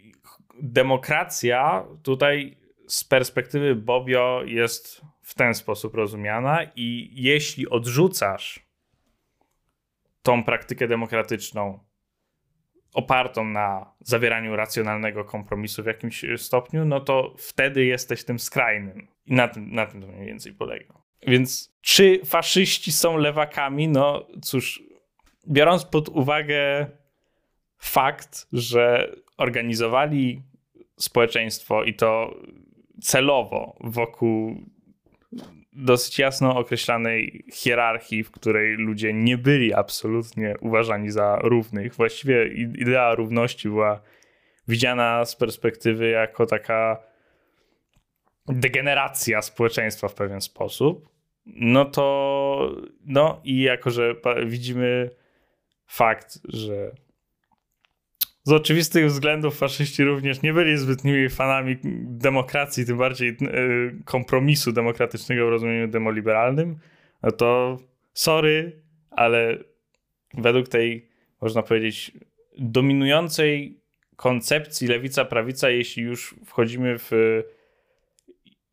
[0.62, 8.66] demokracja tutaj z perspektywy Bobio jest w ten sposób rozumiana i jeśli odrzucasz
[10.22, 11.84] tą praktykę demokratyczną
[12.94, 19.08] opartą na zawieraniu racjonalnego kompromisu w jakimś stopniu, no to wtedy jesteś tym skrajnym.
[19.26, 21.03] I na tym, na tym to mniej więcej polega.
[21.26, 23.88] Więc czy faszyści są lewakami?
[23.88, 24.82] No cóż,
[25.48, 26.86] biorąc pod uwagę
[27.78, 30.42] fakt, że organizowali
[30.98, 32.34] społeczeństwo i to
[33.02, 34.56] celowo wokół
[35.72, 41.94] dosyć jasno określanej hierarchii, w której ludzie nie byli absolutnie uważani za równych.
[41.94, 42.46] Właściwie
[42.78, 44.00] idea równości była
[44.68, 47.02] widziana z perspektywy jako taka
[48.48, 51.13] degeneracja społeczeństwa w pewien sposób.
[51.46, 52.76] No to,
[53.06, 54.14] no i jako, że
[54.46, 55.10] widzimy
[55.86, 56.90] fakt, że
[58.42, 63.34] z oczywistych względów faszyści również nie byli zbytnimi fanami demokracji, tym bardziej e,
[64.04, 66.78] kompromisu demokratycznego w rozumieniu demoliberalnym,
[67.22, 67.78] no to
[68.12, 69.58] sorry, ale
[70.34, 71.08] według tej,
[71.40, 72.12] można powiedzieć,
[72.58, 73.80] dominującej
[74.16, 77.10] koncepcji lewica-prawica, jeśli już wchodzimy w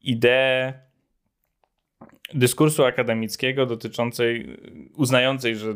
[0.02, 0.74] ideę
[2.34, 4.58] dyskursu akademickiego dotyczącej,
[4.96, 5.76] uznającej, że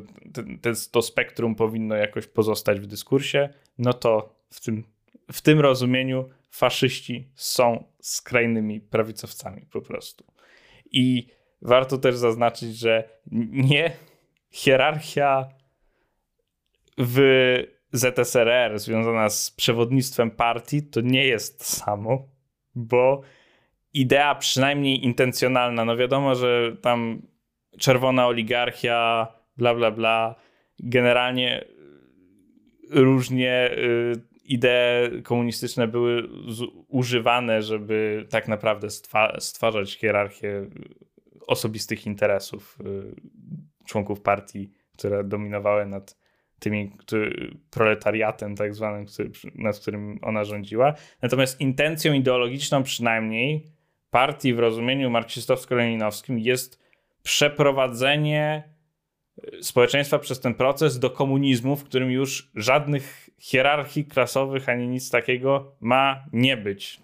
[0.61, 4.83] te, to spektrum powinno jakoś pozostać w dyskursie, no to w tym,
[5.31, 10.25] w tym rozumieniu faszyści są skrajnymi prawicowcami po prostu.
[10.91, 11.27] I
[11.61, 13.09] warto też zaznaczyć, że
[13.51, 13.91] nie
[14.51, 15.49] hierarchia
[16.97, 17.19] w
[17.91, 22.27] ZSRR związana z przewodnictwem partii to nie jest samo,
[22.75, 23.21] bo
[23.95, 27.21] idea przynajmniej intencjonalna, no wiadomo, że tam
[27.77, 29.27] czerwona oligarchia,
[29.58, 30.36] bla, bla, bla,
[30.79, 31.65] generalnie
[32.89, 34.13] różnie y,
[34.45, 36.29] idee komunistyczne były
[36.88, 38.88] używane, żeby tak naprawdę
[39.39, 40.65] stwarzać hierarchię
[41.47, 43.15] osobistych interesów y,
[43.86, 46.17] członków partii, które dominowały nad
[46.60, 46.91] tymi
[47.69, 50.93] proletariatem tak zwanym, który, nad którym ona rządziła.
[51.21, 53.74] Natomiast intencją ideologiczną przynajmniej
[54.09, 56.83] partii w rozumieniu marksistowsko-leninowskim jest
[57.23, 58.63] przeprowadzenie
[59.37, 65.09] e, społeczeństwa przez ten proces do komunizmu, w którym już żadnych hierarchii klasowych ani nic
[65.09, 66.99] takiego ma nie być.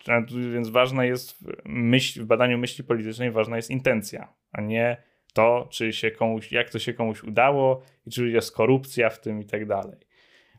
[0.54, 4.98] Więc ważna jest myśl, w badaniu myśli politycznej ważna jest intencja, a nie
[5.34, 9.42] to, czy się komuś, jak to się komuś udało i czy jest korupcja w tym
[9.42, 9.98] i tak dalej.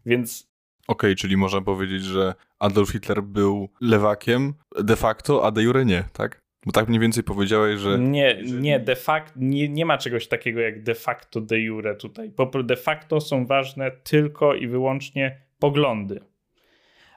[0.06, 0.51] Więc
[0.88, 5.84] Okej, okay, czyli można powiedzieć, że Adolf Hitler był lewakiem de facto, a de jure
[5.84, 6.42] nie, tak?
[6.66, 7.98] Bo tak mniej więcej powiedziałeś, że.
[7.98, 12.32] Nie, nie, de facto nie, nie ma czegoś takiego jak de facto de jure tutaj.
[12.64, 16.20] De facto są ważne tylko i wyłącznie poglądy.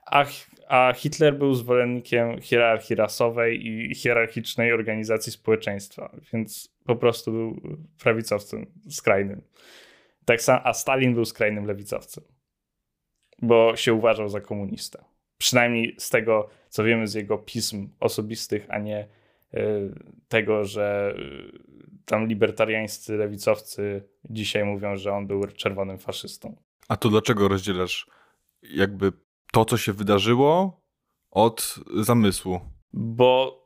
[0.05, 0.25] A,
[0.67, 7.61] a Hitler był zwolennikiem hierarchii rasowej i hierarchicznej organizacji społeczeństwa, więc po prostu był
[8.03, 9.41] prawicowcem skrajnym.
[10.25, 12.23] Tak samo, a Stalin był skrajnym lewicowcem,
[13.41, 15.03] bo się uważał za komunistę.
[15.37, 19.07] Przynajmniej z tego, co wiemy z jego pism osobistych, a nie
[19.55, 19.93] Y,
[20.27, 26.55] tego, że y, tam libertariańscy lewicowcy dzisiaj mówią, że on był czerwonym faszystą.
[26.87, 28.07] A to dlaczego rozdzielasz
[28.61, 29.11] jakby
[29.51, 30.81] to, co się wydarzyło
[31.31, 32.59] od zamysłu?
[32.93, 33.61] Bo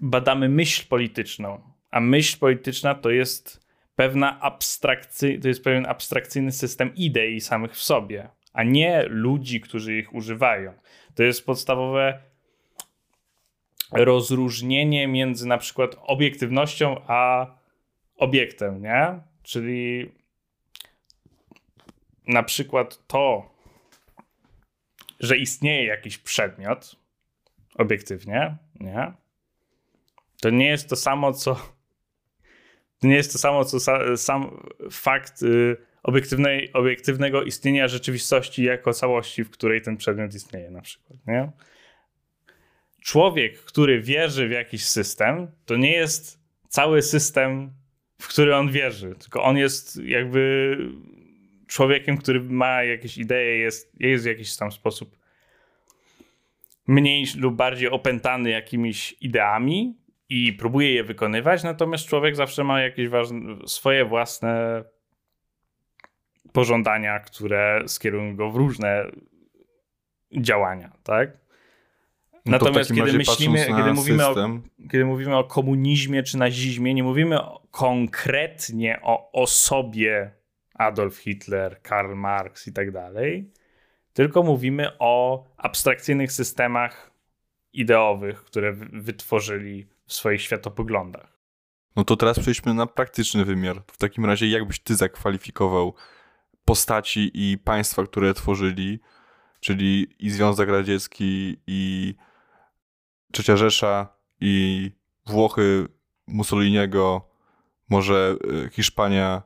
[0.00, 6.94] badamy myśl polityczną, a myśl polityczna to jest pewna abstrakcy, to jest pewien abstrakcyjny system
[6.94, 10.72] idei samych w sobie, a nie ludzi, którzy ich używają.
[11.14, 12.22] To jest podstawowe
[13.92, 17.46] rozróżnienie między na przykład obiektywnością a
[18.16, 19.20] obiektem, nie?
[19.42, 20.12] Czyli
[22.26, 23.50] na przykład to,
[25.20, 26.96] że istnieje jakiś przedmiot
[27.74, 29.12] obiektywnie, nie?
[30.40, 31.54] To nie jest to samo, co
[32.98, 33.78] to nie jest to samo, co
[34.16, 40.80] sam fakt y, obiektywnej, obiektywnego istnienia rzeczywistości jako całości, w której ten przedmiot istnieje na
[40.80, 41.50] przykład, nie?
[43.02, 47.72] człowiek, który wierzy w jakiś system, to nie jest cały system,
[48.20, 50.76] w który on wierzy, tylko on jest jakby
[51.66, 55.18] człowiekiem, który ma jakieś idee, jest, jest w jakiś tam sposób
[56.86, 59.96] mniej lub bardziej opętany jakimiś ideami
[60.28, 64.84] i próbuje je wykonywać, natomiast człowiek zawsze ma jakieś ważne, swoje własne
[66.52, 69.04] pożądania, które skierują go w różne
[70.40, 71.30] działania, tak?
[72.32, 74.34] No Natomiast kiedy myślimy, kiedy mówimy, o,
[74.90, 77.38] kiedy mówimy o komunizmie czy nazizmie, nie mówimy
[77.70, 80.30] konkretnie o osobie
[80.74, 83.50] Adolf Hitler, Karl Marx i tak dalej,
[84.12, 87.10] tylko mówimy o abstrakcyjnych systemach
[87.72, 91.38] ideowych, które wy- wytworzyli w swoich światopoglądach.
[91.96, 93.82] No to teraz przejdźmy na praktyczny wymiar.
[93.86, 95.94] W takim razie, jak byś ty zakwalifikował
[96.68, 99.00] postaci i państwa, które tworzyli,
[99.60, 102.14] czyli i Związek Radziecki, i
[103.32, 104.08] Trzecia Rzesza,
[104.40, 104.90] i
[105.26, 105.88] Włochy
[106.26, 107.28] Mussoliniego,
[107.88, 109.42] może y, Hiszpania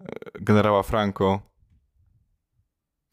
[0.00, 0.04] y,
[0.40, 1.40] generała Franco.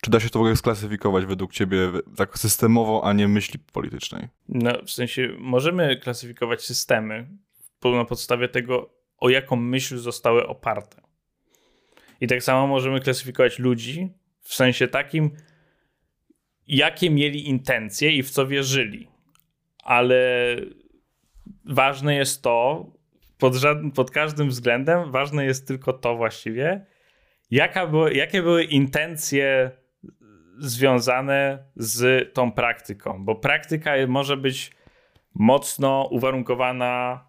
[0.02, 4.28] Czy da się to w ogóle sklasyfikować według ciebie tak systemowo, a nie myśli politycznej?
[4.50, 7.28] No, w sensie możemy klasyfikować systemy
[7.84, 11.13] na podstawie tego, o jaką myśl zostały oparte.
[12.24, 14.10] I tak samo możemy klasyfikować ludzi
[14.42, 15.32] w sensie takim,
[16.68, 19.08] jakie mieli intencje i w co wierzyli.
[19.84, 20.56] Ale
[21.66, 22.86] ważne jest to,
[23.38, 26.86] pod, żadnym, pod każdym względem, ważne jest tylko to właściwie,
[27.52, 29.72] jaka jakie były intencje
[30.60, 34.72] związane z tą praktyką, bo praktyka może być
[35.34, 37.26] mocno uwarunkowana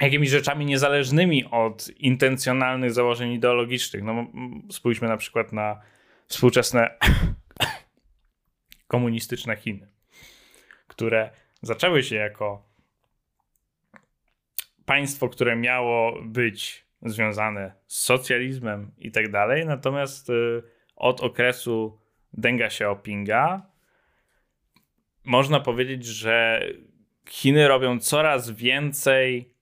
[0.00, 4.02] jakimiś rzeczami niezależnymi od intencjonalnych założeń ideologicznych.
[4.02, 4.26] No,
[4.70, 5.80] spójrzmy na przykład na
[6.26, 6.98] współczesne
[8.86, 9.88] komunistyczne Chiny,
[10.86, 11.30] które
[11.62, 12.74] zaczęły się jako
[14.84, 20.62] państwo, które miało być związane z socjalizmem i tak dalej, natomiast y,
[20.96, 22.00] od okresu
[22.32, 23.66] Deng Xiaopinga
[25.24, 26.66] można powiedzieć, że
[27.28, 29.53] Chiny robią coraz więcej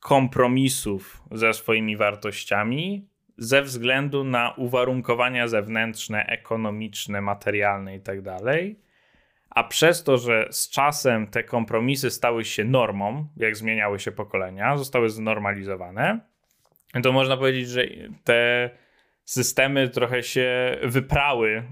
[0.00, 3.08] kompromisów ze swoimi wartościami
[3.38, 8.36] ze względu na uwarunkowania zewnętrzne, ekonomiczne, materialne itd.
[9.50, 14.76] A przez to, że z czasem te kompromisy stały się normą, jak zmieniały się pokolenia,
[14.76, 16.20] zostały znormalizowane,
[17.02, 17.82] to można powiedzieć, że
[18.24, 18.70] te
[19.24, 21.62] systemy trochę się wyprały y,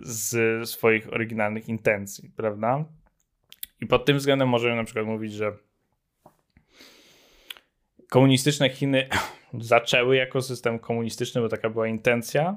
[0.00, 2.84] z swoich oryginalnych intencji, prawda?
[3.80, 5.52] I pod tym względem możemy na przykład mówić, że
[8.10, 9.08] komunistyczne Chiny
[9.60, 12.56] zaczęły jako system komunistyczny, bo taka była intencja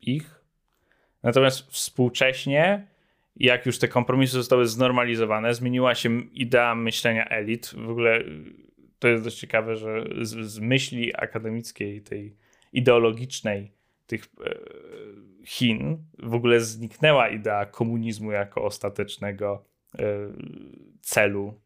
[0.00, 0.40] ich.
[1.22, 2.86] Natomiast współcześnie,
[3.36, 7.66] jak już te kompromisy zostały znormalizowane, zmieniła się idea myślenia elit.
[7.76, 8.24] W ogóle y,
[8.98, 12.36] to jest dość ciekawe, że z, z myśli akademickiej, tej
[12.72, 13.72] ideologicznej
[14.06, 14.54] tych e,
[15.44, 19.64] Chin w ogóle zniknęła idea komunizmu jako ostatecznego
[19.98, 20.02] e,
[21.00, 21.60] celu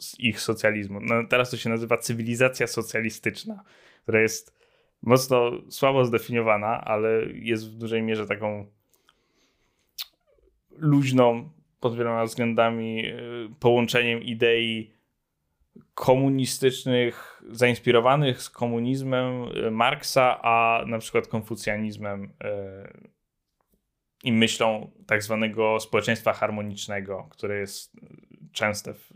[0.00, 1.00] z ich socjalizmu.
[1.00, 3.64] No, teraz to się nazywa cywilizacja socjalistyczna,
[4.02, 4.60] która jest
[5.02, 8.66] mocno słabo zdefiniowana, ale jest w dużej mierze taką
[10.76, 13.14] luźną pod wieloma względami e,
[13.60, 14.92] połączeniem idei
[15.94, 23.10] komunistycznych, zainspirowanych z komunizmem e, Marksa, a na przykład konfucjanizmem e,
[24.24, 27.92] i myślą tak zwanego społeczeństwa harmonicznego, które jest
[28.52, 29.12] częste, w,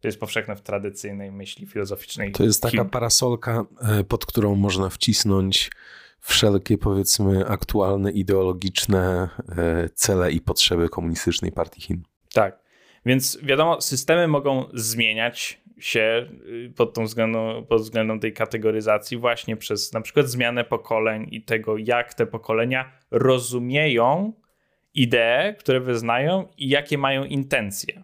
[0.00, 2.32] to jest powszechne w tradycyjnej myśli filozoficznej.
[2.32, 5.70] To jest taka parasolka, e, pod którą można wcisnąć
[6.20, 12.02] wszelkie, powiedzmy, aktualne, ideologiczne e, cele i potrzeby komunistycznej partii Chin.
[12.32, 12.58] Tak.
[13.06, 19.56] Więc wiadomo, systemy mogą zmieniać się y, pod, tą względem, pod względem tej kategoryzacji właśnie
[19.56, 24.32] przez na przykład zmianę pokoleń i tego, jak te pokolenia rozumieją
[24.94, 28.02] idee, które wyznają i jakie mają intencje.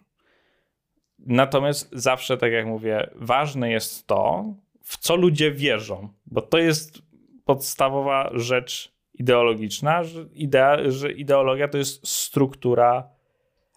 [1.26, 4.44] Natomiast zawsze, tak jak mówię, ważne jest to,
[4.82, 7.02] w co ludzie wierzą, bo to jest
[7.44, 13.08] podstawowa rzecz ideologiczna, że, idea, że ideologia to jest struktura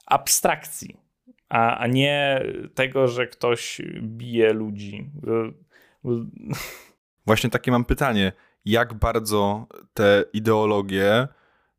[0.06, 0.98] abstrakcji,
[1.50, 2.44] a, a nie
[2.76, 5.10] tego, że ktoś bije ludzi.
[7.26, 8.32] Właśnie takie mam pytanie.
[8.66, 11.28] Jak bardzo te ideologie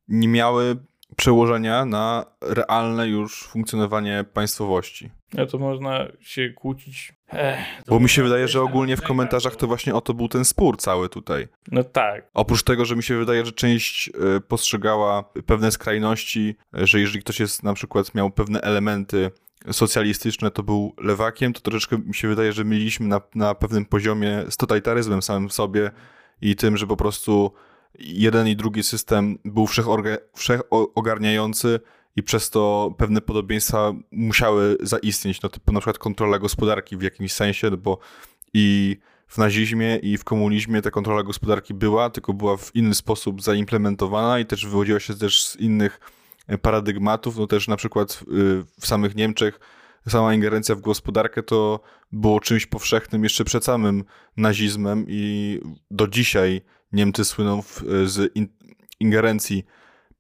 [0.09, 0.77] nie miały
[1.17, 5.11] przełożenia na realne już funkcjonowanie państwowości?
[5.35, 7.13] No to można się kłócić.
[7.29, 10.15] Ech, Bo mi się wydaje, że powiedzieć, ogólnie w tak, komentarzach to właśnie o to
[10.15, 11.49] był ten spór cały tutaj.
[11.73, 12.31] No tak.
[12.35, 17.21] Oprócz tego, że mi się wydaje, że część y, postrzegała pewne skrajności, y, że jeżeli
[17.21, 19.31] ktoś jest na przykład miał pewne elementy
[19.73, 24.45] socjalistyczne, to był lewakiem, to troszeczkę mi się wydaje, że mieliśmy na, na pewnym poziomie
[24.51, 25.91] z totalitaryzmem samym w sobie
[26.41, 27.53] i tym, że po prostu
[27.99, 29.67] jeden i drugi system był
[30.35, 31.81] wszechogarniający
[32.17, 37.33] i przez to pewne podobieństwa musiały zaistnieć, no typu na przykład kontrola gospodarki w jakimś
[37.33, 37.99] sensie, no bo
[38.55, 43.43] i w nazizmie i w komunizmie ta kontrola gospodarki była, tylko była w inny sposób
[43.43, 46.01] zaimplementowana i też wywodziła się też z innych
[46.47, 48.25] e, paradygmatów, no też na przykład
[48.81, 49.61] w samych Niemczech
[50.09, 51.81] sama ingerencja w gospodarkę to
[52.13, 54.05] było czymś powszechnym jeszcze przed samym
[54.37, 55.61] nazizmem i
[55.91, 56.61] do dzisiaj
[56.93, 57.63] Niemcy słyną
[58.05, 58.33] z
[59.01, 59.65] ingerencji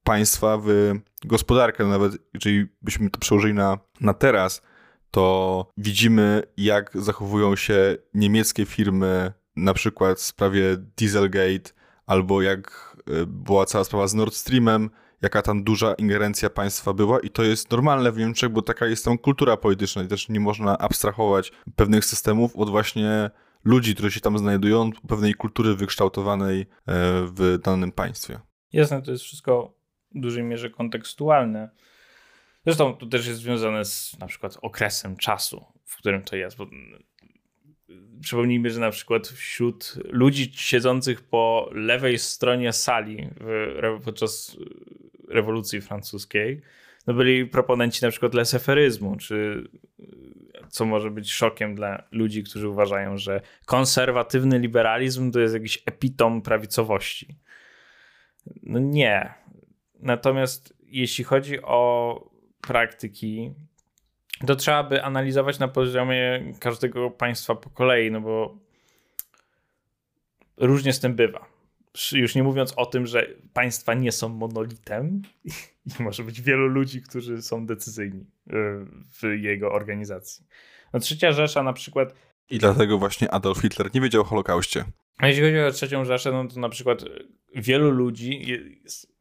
[0.04, 0.92] państwa w
[1.24, 1.84] gospodarkę.
[1.84, 4.62] No nawet jeżeli byśmy to przełożyli na, na teraz,
[5.10, 11.70] to widzimy, jak zachowują się niemieckie firmy, na przykład w sprawie Dieselgate,
[12.06, 14.90] albo jak e, była cała sprawa z Nord Streamem,
[15.22, 19.04] jaka tam duża ingerencja państwa była i to jest normalne w Niemczech, bo taka jest
[19.04, 23.30] tam kultura polityczna i też nie można abstrahować pewnych systemów od właśnie
[23.64, 26.66] ludzi, którzy się tam znajdują, pewnej kultury wykształtowanej e,
[27.34, 28.40] w danym państwie.
[28.72, 29.74] Jasne, to jest wszystko
[30.14, 31.70] w dużej mierze kontekstualne.
[32.66, 36.56] Zresztą to też jest związane z na przykład okresem czasu, w którym to jest.
[36.56, 36.66] Bo
[38.20, 44.56] przypomnijmy, że na przykład wśród ludzi siedzących po lewej stronie sali w, podczas
[45.28, 46.62] rewolucji francuskiej,
[47.08, 49.68] no byli proponenci na przykład leseferyzmu, czy
[50.68, 56.42] co może być szokiem dla ludzi, którzy uważają, że konserwatywny liberalizm to jest jakiś epitom
[56.42, 57.36] prawicowości.
[58.62, 59.34] No nie.
[60.00, 62.30] Natomiast jeśli chodzi o
[62.60, 63.52] praktyki,
[64.46, 68.58] to trzeba by analizować na poziomie każdego państwa po kolei, no bo
[70.56, 71.47] różnie z tym bywa.
[72.12, 75.22] Już nie mówiąc o tym, że państwa nie są monolitem
[75.86, 78.52] i może być wielu ludzi, którzy są decyzyjni y,
[79.20, 80.46] w jego organizacji.
[80.92, 82.14] No, trzecia Rzesza na przykład.
[82.50, 84.84] I dlatego właśnie Adolf Hitler nie wiedział o Holokauście.
[85.18, 87.04] A jeśli chodzi o trzecią Rzeszę, no to na przykład
[87.54, 88.50] wielu ludzi,
[88.84, 89.12] jest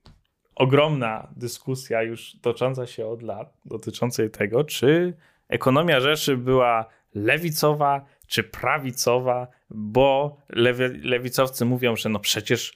[0.55, 5.13] ogromna dyskusja już tocząca się od lat dotyczącej tego, czy
[5.47, 12.73] ekonomia Rzeszy była lewicowa czy prawicowa, bo lewi lewicowcy mówią, że no przecież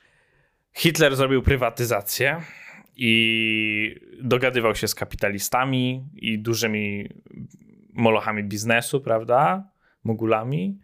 [0.74, 2.41] Hitler zrobił prywatyzację
[2.95, 7.10] i dogadywał się z kapitalistami i dużymi
[7.93, 9.70] molochami biznesu, prawda?
[10.04, 10.80] Mogulami.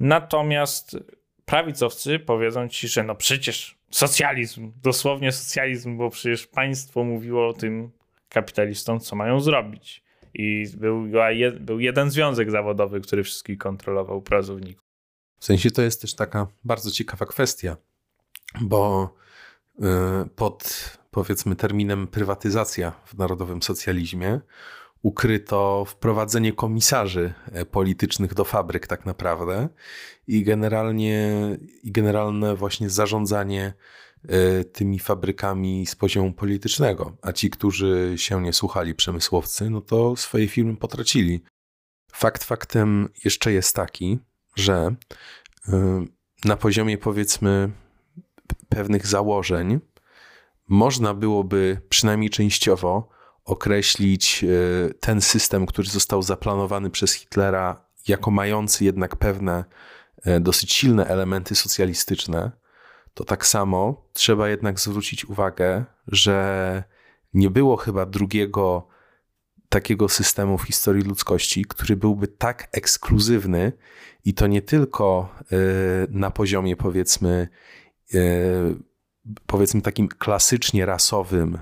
[0.00, 0.96] Natomiast
[1.44, 7.90] prawicowcy powiedzą ci, że no przecież socjalizm, dosłownie socjalizm, bo przecież państwo mówiło o tym
[8.28, 10.01] kapitalistom, co mają zrobić.
[10.34, 11.06] I był,
[11.60, 14.84] był jeden związek zawodowy, który wszystkich kontrolował pracowników.
[15.38, 17.76] W sensie to jest też taka bardzo ciekawa kwestia,
[18.60, 19.14] bo
[19.78, 19.82] y,
[20.36, 24.40] pod powiedzmy terminem prywatyzacja w narodowym socjalizmie
[25.02, 29.68] ukryto wprowadzenie komisarzy e, politycznych do fabryk tak naprawdę
[30.26, 31.32] i generalnie
[31.82, 33.74] i generalne właśnie zarządzanie e,
[34.72, 40.48] tymi fabrykami z poziomu politycznego, a ci, którzy się nie słuchali przemysłowcy, no to swoje
[40.48, 41.42] firmy potracili.
[42.12, 44.18] Fakt faktem jeszcze jest taki,
[44.56, 44.94] że
[45.68, 46.04] e,
[46.44, 47.70] na poziomie powiedzmy
[48.68, 49.80] pewnych założeń
[50.68, 53.08] można byłoby przynajmniej częściowo
[53.44, 54.48] określić e,
[54.94, 59.64] ten system, który został zaplanowany przez Hitlera, jako mający jednak pewne
[60.24, 62.61] e, dosyć silne elementy socjalistyczne,
[63.14, 64.08] to tak samo.
[64.12, 66.84] Trzeba jednak zwrócić uwagę, że
[67.34, 68.88] nie było chyba drugiego
[69.68, 73.72] takiego systemu w historii ludzkości, który byłby tak ekskluzywny
[74.24, 75.56] i to nie tylko e,
[76.10, 77.48] na poziomie powiedzmy
[79.46, 81.60] powiedzmy takim klasycznie rasowym, e,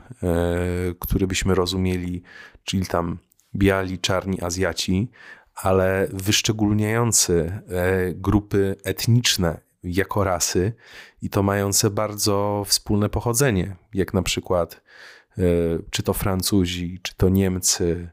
[1.00, 2.22] który byśmy rozumieli,
[2.64, 3.18] czyli tam
[3.54, 5.10] biali, czarni Azjaci,
[5.54, 7.62] ale wyszczególniający
[8.14, 10.72] grupy etniczne jako rasy
[11.22, 14.82] i to mające bardzo wspólne pochodzenie, jak na przykład
[15.38, 15.42] e,
[15.90, 18.10] czy to Francuzi, czy to Niemcy,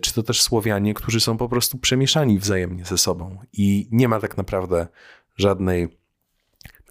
[0.00, 4.20] czy to też Słowianie, którzy są po prostu przemieszani wzajemnie ze sobą i nie ma
[4.20, 4.86] tak naprawdę
[5.36, 5.88] żadnej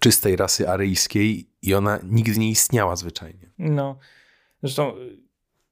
[0.00, 3.50] czystej rasy aryjskiej i ona nigdy nie istniała zwyczajnie.
[3.58, 3.98] No,
[4.62, 4.94] zresztą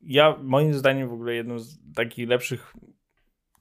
[0.01, 2.75] ja moim zdaniem w ogóle jedną z takich lepszych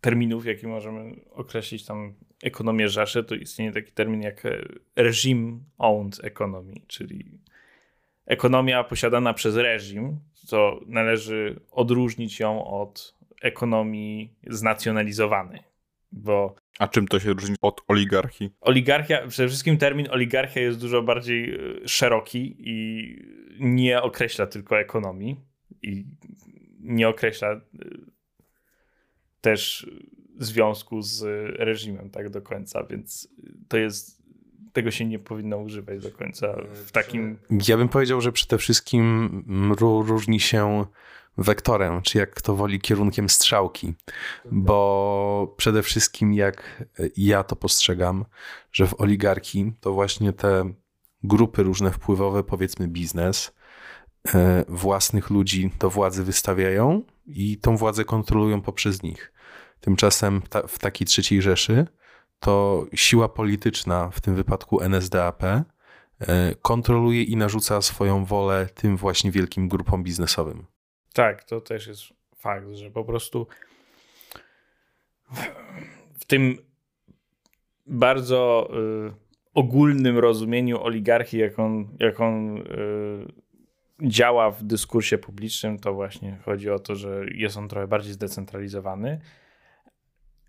[0.01, 4.43] terminów, jaki możemy określić tam ekonomię Rzeszy, to istnieje taki termin jak
[4.95, 7.39] reżim owned economy, czyli
[8.25, 15.59] ekonomia posiadana przez reżim, co należy odróżnić ją od ekonomii znacjonalizowanej,
[16.11, 18.49] bo a czym to się różni od oligarchii?
[18.61, 23.07] Oligarchia, przede wszystkim termin oligarchia jest dużo bardziej e, szeroki i
[23.59, 25.39] nie określa tylko ekonomii
[25.81, 26.05] i
[26.79, 27.61] nie określa e,
[29.41, 29.87] też
[30.39, 31.23] związku z
[31.59, 33.27] reżimem tak do końca, więc
[33.67, 34.23] to jest
[34.73, 36.55] tego się nie powinno używać do końca
[36.85, 37.37] w takim...
[37.67, 39.29] Ja bym powiedział, że przede wszystkim
[39.75, 40.85] ró- różni się
[41.37, 43.93] wektorem, czy jak kto woli kierunkiem strzałki,
[44.51, 46.83] bo przede wszystkim jak
[47.17, 48.25] ja to postrzegam,
[48.71, 50.73] że w oligarchii to właśnie te
[51.23, 53.51] grupy różne wpływowe, powiedzmy biznes,
[54.33, 59.32] e, własnych ludzi do władzy wystawiają i tą władzę kontrolują poprzez nich.
[59.83, 61.87] Tymczasem ta, w takiej trzeciej Rzeszy
[62.39, 65.65] to siła polityczna, w tym wypadku NSDAP, e,
[66.61, 70.65] kontroluje i narzuca swoją wolę tym właśnie wielkim grupom biznesowym.
[71.13, 72.01] Tak, to też jest
[72.35, 73.47] fakt, że po prostu
[76.19, 76.57] w tym
[77.85, 78.69] bardzo
[79.09, 79.13] y,
[79.53, 82.63] ogólnym rozumieniu oligarchii, jak on, jak on y,
[84.01, 89.19] działa w dyskursie publicznym, to właśnie chodzi o to, że jest on trochę bardziej zdecentralizowany,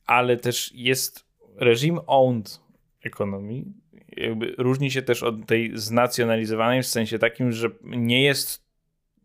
[0.06, 1.24] ale też jest
[1.56, 2.60] reżim owned
[3.04, 3.72] ekonomii.
[4.16, 8.64] Jakby różni się też od tej znacjonalizowanej w sensie takim, że nie jest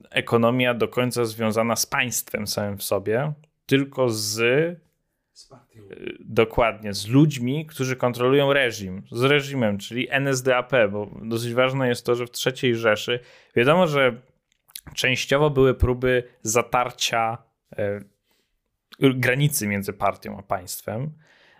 [0.09, 3.33] ekonomia do końca związana z państwem samym w sobie,
[3.65, 4.41] tylko z
[6.19, 12.15] dokładnie, z ludźmi, którzy kontrolują reżim, z reżimem, czyli NSDAP, bo dosyć ważne jest to,
[12.15, 13.19] że w III Rzeszy
[13.55, 14.21] wiadomo, że
[14.95, 17.37] częściowo były próby zatarcia
[17.77, 18.01] e,
[19.01, 21.13] granicy między partią a państwem,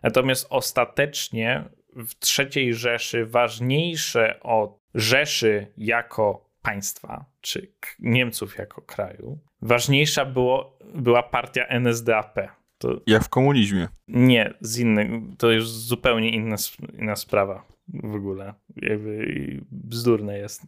[0.03, 1.63] natomiast ostatecznie
[1.95, 11.23] w III Rzeszy ważniejsze od Rzeszy jako państwa, czy Niemców jako kraju, ważniejsza było, była
[11.23, 12.39] partia NSDAP.
[12.77, 13.87] To Jak w komunizmie.
[14.07, 16.55] nie, z innych, to już zupełnie inna,
[16.99, 18.53] inna sprawa w ogóle.
[18.75, 19.27] Jakby
[19.71, 20.67] bzdurne jest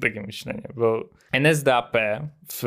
[0.00, 1.96] takie myślenie, bo NSDAP
[2.52, 2.62] w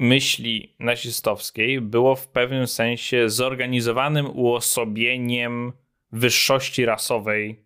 [0.00, 5.72] myśli nazistowskiej było w pewnym sensie zorganizowanym uosobieniem
[6.12, 7.64] wyższości rasowej,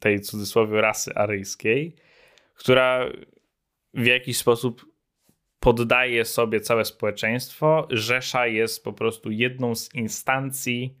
[0.00, 1.94] tej cudzysłowie rasy aryjskiej,
[2.54, 3.08] która
[3.94, 4.86] w jakiś sposób
[5.60, 7.88] poddaje sobie całe społeczeństwo.
[7.90, 10.94] Rzesza jest po prostu jedną z instancji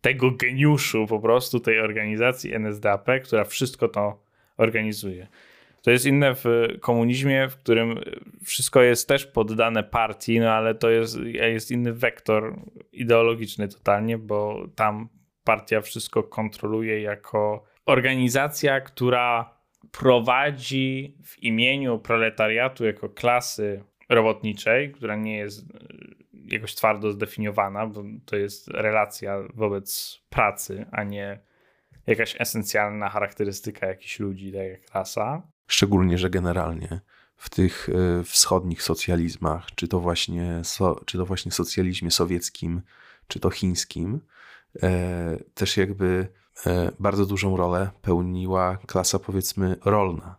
[0.00, 4.22] tego geniuszu po prostu tej organizacji NSDAP, która wszystko to
[4.56, 5.26] organizuje.
[5.82, 6.44] To jest inne w
[6.80, 8.00] komunizmie, w którym
[8.44, 12.56] wszystko jest też poddane partii, no ale to jest, jest inny wektor
[12.92, 15.08] ideologiczny totalnie, bo tam
[15.44, 19.54] partia wszystko kontroluje jako organizacja, która
[19.92, 25.64] prowadzi w imieniu proletariatu jako klasy robotniczej, która nie jest e,
[26.44, 31.40] jakoś twardo zdefiniowana, bo to jest relacja wobec pracy, a nie
[32.06, 35.42] jakaś esencjalna charakterystyka jakichś ludzi, tak jak rasa.
[35.70, 37.00] Szczególnie, że generalnie
[37.36, 42.82] w tych y, wschodnich socjalizmach, czy to właśnie, so, czy to właśnie socjalizmie sowieckim,
[43.28, 44.20] czy to chińskim,
[44.82, 46.28] e, też jakby
[46.66, 50.36] e, bardzo dużą rolę pełniła klasa powiedzmy rolna,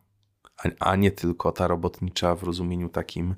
[0.80, 3.36] a nie tylko ta robotnicza w rozumieniu takim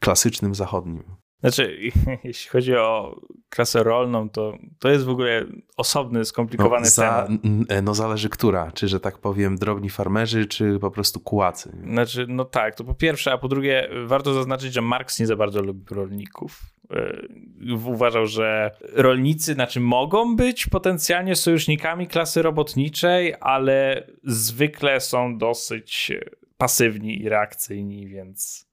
[0.00, 1.04] klasycznym zachodnim.
[1.40, 1.78] Znaczy,
[2.24, 7.42] jeśli chodzi o klasę rolną, to to jest w ogóle osobny, skomplikowany no, za, temat.
[7.82, 11.76] no zależy która, czy że tak powiem drobni farmerzy, czy po prostu kułacy.
[11.84, 15.36] Znaczy, no tak, to po pierwsze, a po drugie, warto zaznaczyć, że Marks nie za
[15.36, 16.60] bardzo lubi rolników.
[16.90, 26.12] Yy, Uważał, że rolnicy, znaczy mogą być potencjalnie sojusznikami klasy robotniczej, ale zwykle są dosyć
[26.56, 28.69] pasywni i reakcyjni, więc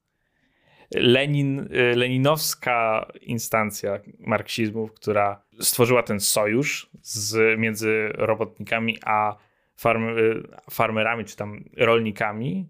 [0.96, 9.38] Lenin, y, leninowska instancja marksizmu, która stworzyła ten sojusz z, między robotnikami a
[9.76, 12.70] farm, y, farmerami, czy tam rolnikami,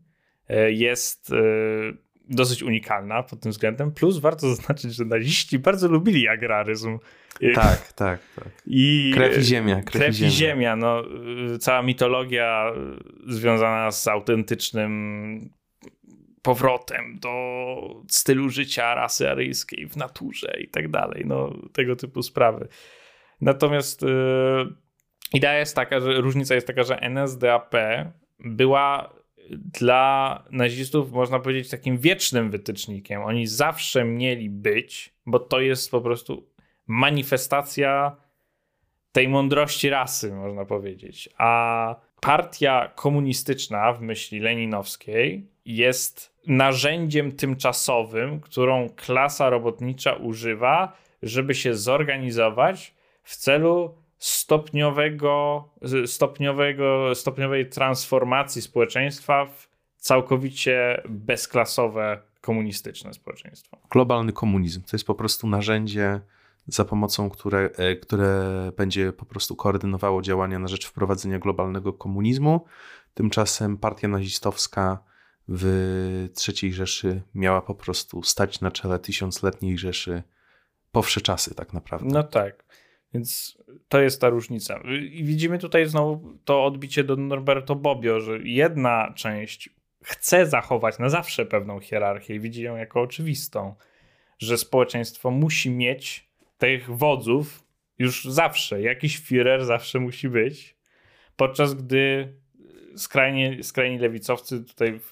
[0.50, 1.34] y, jest
[2.30, 3.92] dosyć unikalna pod tym względem.
[3.92, 7.00] Plus warto zaznaczyć, że naziści bardzo lubili agraryzm.
[7.56, 8.50] Tak, tak, tak.
[8.66, 11.04] I, Krew i ziemia, krew, Krew i ziemia, no,
[11.56, 12.72] y, cała mitologia
[13.28, 15.57] związana z autentycznym
[16.48, 22.68] powrotem do stylu życia rasy aryjskiej w naturze i tak dalej, no tego typu sprawy.
[23.42, 24.08] Natomiast y,
[25.34, 27.76] idea jest taka, że różnica jest taka, że NSDAP
[28.40, 29.14] była
[29.50, 33.22] dla nazistów, można powiedzieć, takim wiecznym wytycznikiem.
[33.22, 36.50] Oni zawsze mieli być, bo to jest po prostu
[36.88, 38.16] manifestacja
[39.12, 41.30] tej mądrości rasy, można powiedzieć.
[41.38, 51.76] A partia komunistyczna w myśli leninowskiej jest narzędziem tymczasowym, którą klasa robotnicza używa, żeby się
[51.76, 55.64] zorganizować w celu stopniowego,
[56.06, 63.78] stopniowego, stopniowej transformacji społeczeństwa w całkowicie bezklasowe komunistyczne społeczeństwo.
[63.90, 66.20] Globalny komunizm to jest po prostu narzędzie
[66.68, 68.44] za pomocą które, e, które
[68.78, 72.66] będzie po prostu koordynowało działania na rzecz wprowadzenia globalnego komunizmu.
[73.14, 75.00] Tymczasem partia nazistowska
[75.48, 80.24] w III Rzeszy miała po prostu stać na czele tysiącletniej Rzeszy
[80.92, 82.08] po wsze czasy tak naprawdę.
[82.12, 82.66] No tak.
[83.14, 84.80] Więc to jest ta różnica.
[85.12, 89.70] I widzimy tutaj znowu to odbicie do Norberto Bobbio, że jedna część
[90.04, 93.76] chce zachować na zawsze pewną hierarchię i widzi ją jako oczywistą,
[94.40, 97.64] że społeczeństwo musi mieć tych wodzów
[98.00, 98.82] już zawsze.
[98.82, 100.78] Jakiś Führer zawsze musi być.
[101.36, 102.34] Podczas gdy
[102.98, 105.00] skrajnie, skrajni lewicowcy tutaj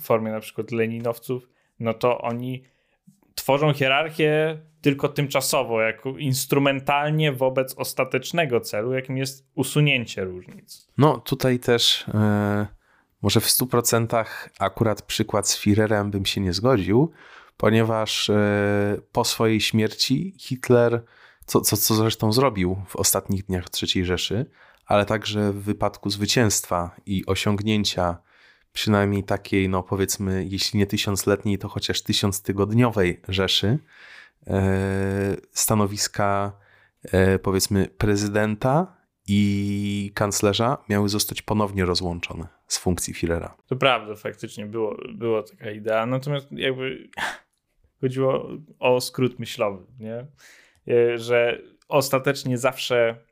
[0.00, 1.48] formie na przykład leninowców,
[1.80, 2.64] no to oni
[3.34, 10.88] tworzą hierarchię tylko tymczasowo, jako instrumentalnie wobec ostatecznego celu, jakim jest usunięcie różnic.
[10.98, 12.66] No tutaj też e,
[13.22, 14.24] może w 100%
[14.58, 17.12] akurat przykład z Führerem bym się nie zgodził,
[17.56, 21.04] ponieważ e, po swojej śmierci Hitler,
[21.46, 24.46] co, co, co zresztą zrobił w ostatnich dniach III Rzeszy,
[24.90, 28.18] ale także w wypadku zwycięstwa i osiągnięcia
[28.72, 33.78] przynajmniej takiej, no powiedzmy, jeśli nie tysiącletniej, to chociaż tysiąctygodniowej Rzeszy,
[34.46, 36.52] e, stanowiska
[37.02, 38.96] e, powiedzmy prezydenta
[39.28, 43.50] i kanclerza miały zostać ponownie rozłączone z funkcji Führera.
[43.66, 47.08] To prawda, faktycznie było, było taka idea, natomiast jakby
[48.00, 50.26] chodziło o skrót myślowy, nie?
[50.94, 53.29] E, że ostatecznie zawsze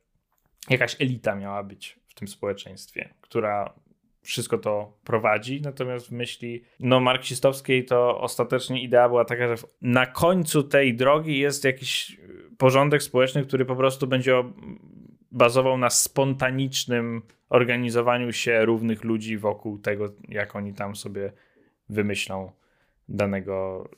[0.70, 3.74] jakaś elita miała być w tym społeczeństwie, która
[4.22, 10.06] wszystko to prowadzi, natomiast w myśli no, marksistowskiej to ostatecznie idea była taka, że na
[10.06, 12.20] końcu tej drogi jest jakiś
[12.58, 14.44] porządek społeczny, który po prostu będzie
[15.32, 21.32] bazował na spontanicznym organizowaniu się równych ludzi wokół tego, jak oni tam sobie
[21.88, 22.52] wymyślą
[23.08, 23.88] danego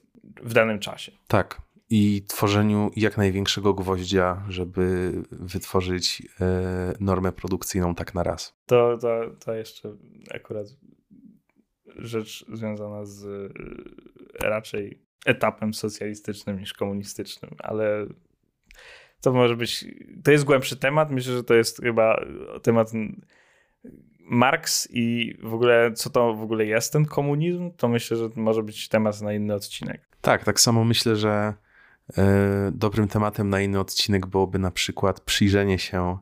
[0.43, 1.12] w danym czasie.
[1.29, 8.57] Tak i tworzeniu jak największego gwoździa, żeby wytworzyć e, normę produkcyjną tak na raz.
[8.66, 9.97] To, to, to jeszcze
[10.34, 10.66] akurat
[11.97, 18.07] rzecz związana z e, raczej etapem socjalistycznym niż komunistycznym, ale
[19.20, 19.84] to może być,
[20.24, 21.11] to jest głębszy temat.
[21.11, 22.24] Myślę, że to jest chyba
[22.62, 22.93] temat
[24.18, 28.62] Marks i w ogóle co to w ogóle jest ten komunizm, to myślę, że może
[28.62, 30.09] być temat na inny odcinek.
[30.20, 31.55] Tak, tak samo myślę, że
[32.72, 36.18] dobrym tematem na inny odcinek byłoby na przykład przyjrzenie się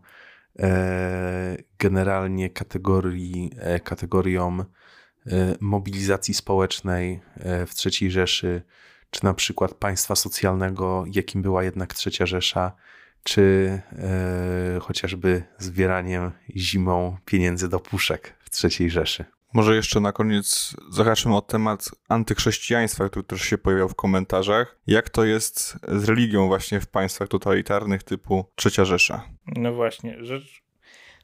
[0.59, 4.64] e, generalnie kategorii, e, kategoriom
[5.61, 7.20] mobilizacji społecznej
[7.66, 8.62] w III Rzeszy,
[9.11, 12.72] czy na przykład państwa socjalnego, jakim była jednak Trzecia Rzesza,
[13.22, 13.80] czy
[14.80, 19.24] chociażby zbieraniem zimą pieniędzy do puszek w III Rzeszy.
[19.53, 24.79] Może jeszcze na koniec zahaczymy o temat antychrześcijaństwa, który też się pojawiał w komentarzach.
[24.87, 29.23] Jak to jest z religią właśnie w państwach totalitarnych typu Trzecia Rzesza?
[29.47, 30.63] No właśnie, rzecz...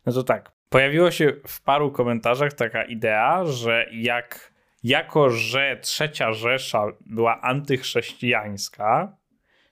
[0.07, 4.55] No to tak, pojawiło się w paru komentarzach taka idea, że jak
[4.85, 9.17] jako, że Trzecia Rzesza była antychrześcijańska,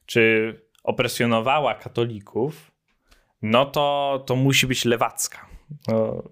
[0.06, 2.72] czy opresjonowała katolików,
[3.42, 5.46] no to, to musi być lewacka.
[5.88, 6.22] No,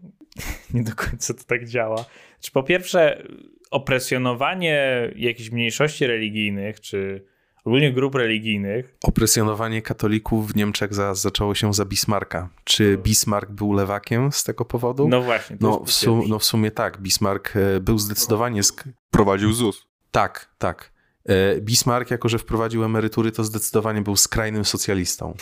[0.75, 1.97] nie do końca to tak działa.
[1.97, 3.23] Znaczy, po pierwsze,
[3.71, 7.25] opresjonowanie jakichś mniejszości religijnych, czy
[7.65, 8.97] ogólnie grup religijnych.
[9.03, 12.49] Opresjonowanie katolików w Niemczech za, zaczęło się za Bismarcka.
[12.65, 15.09] Czy Bismarck był lewakiem z tego powodu?
[15.09, 15.57] No właśnie.
[15.61, 17.01] No w, sum, no w sumie tak.
[17.01, 18.63] Bismarck e, był zdecydowanie.
[18.63, 19.87] Sk- Prowadził ZUS.
[20.11, 20.93] Tak, tak.
[21.29, 25.35] E, Bismarck, jako że wprowadził emerytury, to zdecydowanie był skrajnym socjalistą.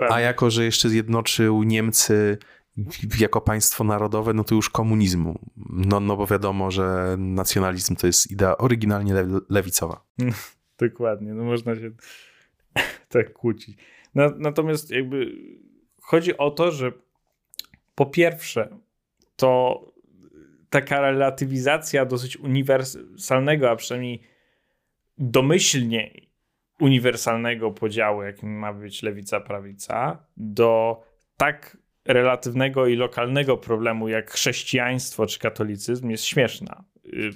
[0.00, 2.38] No, A jako, że jeszcze zjednoczył Niemcy
[3.20, 5.38] jako państwo narodowe, no to już komunizmu.
[5.56, 10.04] No, no bo wiadomo, że nacjonalizm to jest idea oryginalnie le lewicowa.
[10.78, 11.90] Dokładnie, no można się
[13.08, 13.78] tak kłócić.
[14.38, 15.32] Natomiast jakby
[16.02, 16.92] chodzi o to, że
[17.94, 18.78] po pierwsze,
[19.36, 19.80] to
[20.70, 24.22] taka relatywizacja dosyć uniwersalnego, a przynajmniej
[25.18, 26.20] domyślnie
[26.80, 31.02] uniwersalnego podziału, jakim ma być lewica, prawica, do
[31.36, 36.84] tak relatywnego i lokalnego problemu jak chrześcijaństwo czy katolicyzm jest śmieszna.
[37.06, 37.30] Y,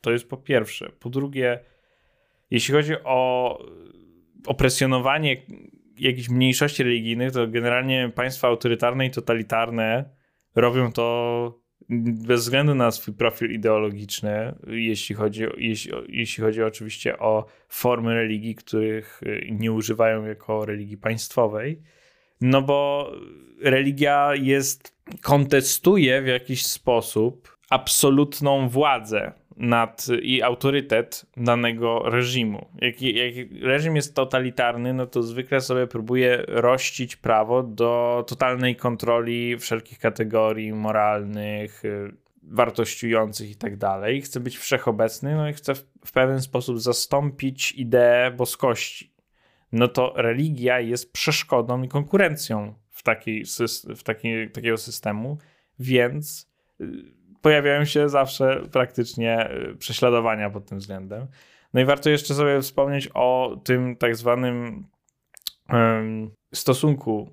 [0.00, 0.90] to jest po pierwsze.
[1.00, 1.60] Po drugie,
[2.50, 3.58] jeśli chodzi o
[4.46, 5.42] opresjonowanie
[5.98, 10.10] jakichś mniejszości religijnych, to generalnie państwa autorytarne i totalitarne
[10.54, 11.60] robią to
[12.28, 18.54] bez względu na swój profil ideologiczny, jeśli chodzi, jeśli, jeśli chodzi oczywiście o formy religii,
[18.54, 21.82] których y, nie używają jako religii państwowej
[22.40, 23.10] no bo
[23.62, 32.66] religia jest, kontestuje w jakiś sposób absolutną władzę nad i autorytet danego reżimu.
[32.80, 39.58] Jak, jak reżim jest totalitarny, no to zwykle sobie próbuje rościć prawo do totalnej kontroli
[39.58, 42.12] wszelkich kategorii moralnych, y,
[42.42, 44.22] wartościujących i tak dalej.
[44.22, 49.09] Chce być wszechobecny, no i chce w, w pewien sposób zastąpić ideę boskości.
[49.72, 53.44] No to religia jest przeszkodą i konkurencją w, takiej,
[53.96, 54.02] w
[54.52, 55.38] takiego systemu,
[55.78, 56.50] więc
[56.80, 56.86] y,
[57.42, 61.26] pojawiają się zawsze praktycznie y, prześladowania pod tym względem.
[61.74, 64.86] No i warto jeszcze sobie wspomnieć o tym tak zwanym
[66.54, 67.32] stosunku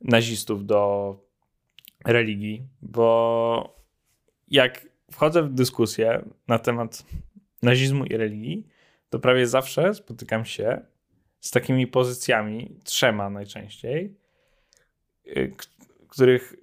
[0.00, 1.14] nazistów do
[2.04, 3.76] religii, bo
[4.48, 7.06] jak wchodzę w dyskusję na temat
[7.62, 8.66] nazizmu i religii,
[9.10, 10.80] to prawie zawsze spotykam się
[11.46, 14.16] z takimi pozycjami, trzema najczęściej,
[15.26, 15.52] y,
[16.08, 16.54] których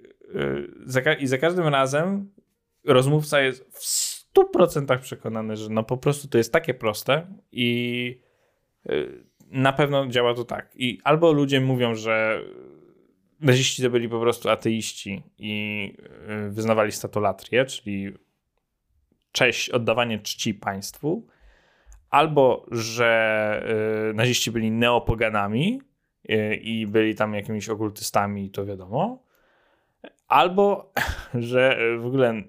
[1.10, 2.32] y, i za każdym razem
[2.84, 3.80] rozmówca jest w
[4.34, 8.20] 100% przekonany, że no po prostu to jest takie proste i
[8.90, 10.72] y, na pewno działa to tak.
[10.76, 12.42] I albo ludzie mówią, że
[13.40, 15.96] naziści to byli po prostu ateiści i
[16.50, 18.12] wyznawali statolatrię, czyli
[19.32, 21.26] cześć, oddawanie czci państwu,
[22.14, 23.62] albo że
[24.10, 25.80] y, naziści byli neopoganami
[26.60, 29.22] i byli tam jakimiś okultystami, to wiadomo,
[30.28, 30.92] albo
[31.34, 32.42] że w ogóle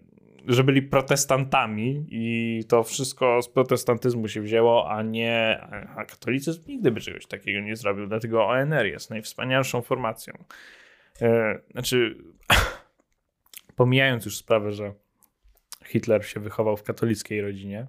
[0.47, 5.59] że byli protestantami i to wszystko z protestantyzmu się wzięło, a nie
[5.95, 10.33] a katolicyzm nigdy by czegoś takiego nie zrobił, dlatego ONR jest najwspanialszą formacją.
[11.71, 12.17] Znaczy,
[13.75, 14.93] pomijając już sprawę, że
[15.85, 17.87] Hitler się wychował w katolickiej rodzinie,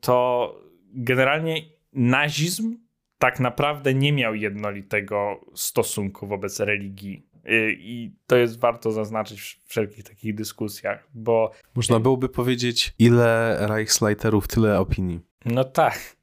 [0.00, 0.54] to
[0.94, 2.76] generalnie nazizm
[3.18, 9.68] tak naprawdę nie miał jednolitego stosunku wobec religii Y, I to jest warto zaznaczyć w
[9.68, 11.50] wszelkich takich dyskusjach, bo.
[11.74, 15.20] Można byłoby powiedzieć, ile Reichsleiterów, tyle opinii.
[15.44, 16.16] No tak.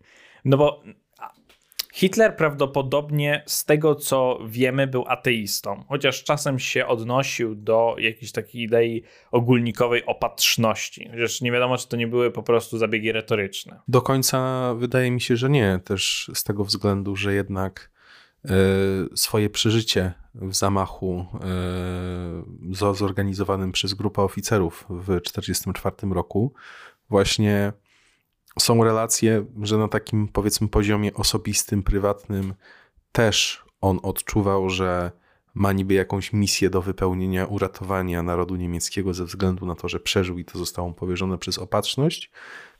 [0.45, 0.83] No bo
[1.93, 8.61] Hitler prawdopodobnie z tego co wiemy był ateistą, chociaż czasem się odnosił do jakiejś takiej
[8.61, 11.09] idei ogólnikowej opatrzności.
[11.11, 13.79] Chociaż nie wiadomo, czy to nie były po prostu zabiegi retoryczne.
[13.87, 15.79] Do końca wydaje mi się, że nie.
[15.83, 17.89] Też z tego względu, że jednak
[18.45, 18.51] E,
[19.15, 21.25] swoje przeżycie w zamachu
[22.81, 26.53] e, zorganizowanym przez grupę oficerów w 1944 roku.
[27.09, 27.73] Właśnie
[28.59, 32.53] są relacje, że na takim powiedzmy poziomie osobistym, prywatnym
[33.11, 35.11] też on odczuwał, że
[35.53, 40.37] ma niby jakąś misję do wypełnienia, uratowania narodu niemieckiego ze względu na to, że przeżył
[40.37, 42.31] i to zostało mu powierzone przez opatrzność.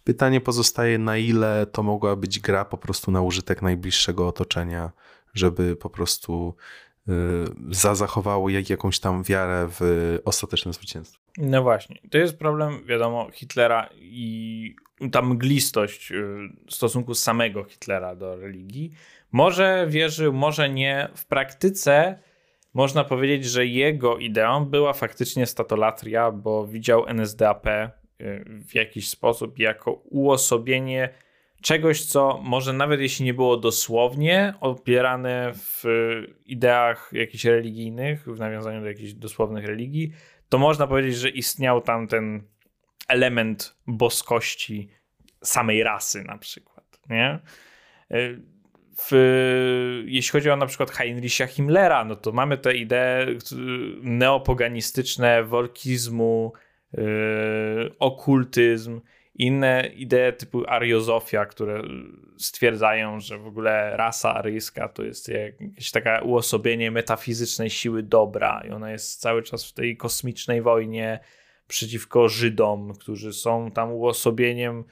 [0.04, 4.92] Pytanie pozostaje, na ile to mogła być gra po prostu na użytek najbliższego otoczenia
[5.34, 6.56] żeby po prostu
[7.10, 11.22] y, zachowało jak jakąś tam wiarę w ostateczne zwycięstwo.
[11.38, 12.02] No właśnie.
[12.12, 14.76] To jest problem, wiadomo, Hitlera i
[15.12, 16.26] ta mglistość y,
[16.70, 18.92] stosunku samego Hitlera do religii.
[19.32, 21.10] Może wierzył, może nie.
[21.16, 22.20] W praktyce
[22.74, 27.92] można powiedzieć, że jego ideą była faktycznie statolatria, bo widział NSDAP y,
[28.68, 31.10] w jakiś sposób jako uosobienie
[31.62, 35.84] czegoś, co może nawet jeśli nie było dosłownie opierane w
[36.46, 40.12] ideach jakichś religijnych, w nawiązaniu do jakichś dosłownych religii,
[40.50, 42.44] to można powiedzieć, że istniał tam ten
[43.10, 44.90] element boskości
[45.44, 47.40] samej rasy na przykład, nie?
[49.12, 53.38] W, jeśli chodzi o na przykład Heinricha Himmlera, no to mamy te idee
[54.02, 56.54] neopoganistyczne, wolkizmu,
[56.94, 57.04] yy,
[58.00, 59.02] okultyzm,
[59.36, 61.82] inne idee typu ariozofia, które
[62.38, 68.72] stwierdzają, że w ogóle rasa aryjska to jest jakieś takie uosobienie metafizycznej siły dobra i
[68.72, 71.20] ona jest cały czas w tej kosmicznej wojnie
[71.70, 74.84] przeciwko Żydom, którzy są tam uosobieniem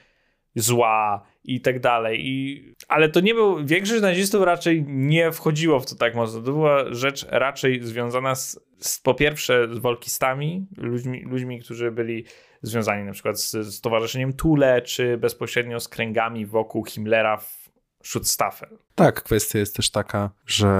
[0.55, 2.27] zła i tak dalej.
[2.27, 6.41] I, ale to nie był, większość nazistów raczej nie wchodziło w to tak mocno.
[6.41, 12.25] To była rzecz raczej związana z, z po pierwsze z wolkistami, ludźmi, ludźmi, którzy byli
[12.61, 17.69] związani na przykład z Stowarzyszeniem Tule, czy bezpośrednio z kręgami wokół Himmlera w
[18.03, 18.77] Schutzstaffel.
[18.95, 20.71] Tak, kwestia jest też taka, że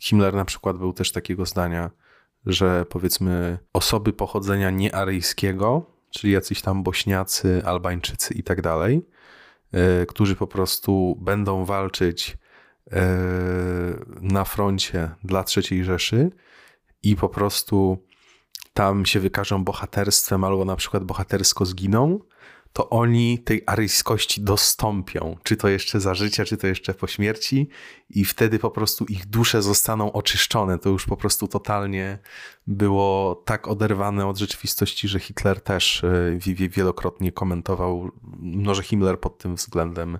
[0.00, 1.90] Himmler na przykład był też takiego zdania,
[2.46, 9.06] że powiedzmy osoby pochodzenia niearyjskiego, czyli jacyś tam bośniacy, albańczycy i tak dalej,
[9.72, 12.38] e, którzy po prostu będą walczyć
[12.92, 13.06] e,
[14.20, 16.30] na froncie dla III Rzeszy
[17.02, 17.98] i po prostu
[18.72, 22.18] tam się wykażą bohaterstwem albo na przykład bohatersko zginą,
[22.76, 25.36] to oni tej aryjskości dostąpią.
[25.42, 27.68] Czy to jeszcze za życia, czy to jeszcze po śmierci,
[28.10, 30.78] i wtedy po prostu ich dusze zostaną oczyszczone.
[30.78, 32.18] To już po prostu totalnie
[32.66, 38.10] było tak oderwane od rzeczywistości, że Hitler też e, wielokrotnie komentował,
[38.40, 40.18] no, że Himmler pod tym względem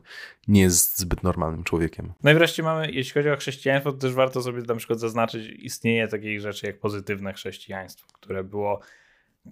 [0.49, 2.13] nie jest zbyt normalnym człowiekiem.
[2.23, 5.49] No i wreszcie mamy, jeśli chodzi o chrześcijaństwo, to też warto sobie na przykład zaznaczyć
[5.59, 8.81] istnienie takich rzeczy jak pozytywne chrześcijaństwo, które było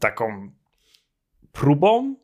[0.01, 0.51] taką
[1.53, 2.24] próbą y,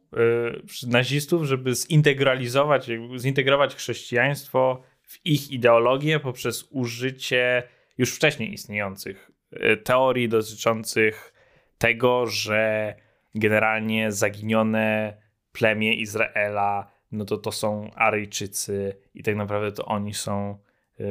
[0.87, 7.63] nazistów, żeby zintegralizować, zintegrować chrześcijaństwo w ich ideologię poprzez użycie
[7.99, 11.35] już wcześniej istniejących y, teorii dotyczących
[11.79, 12.95] tego, że
[13.35, 15.17] generalnie zaginione
[15.53, 20.59] plemię Izraela, no to to są Aryjczycy i tak naprawdę to oni są
[20.99, 21.07] yy,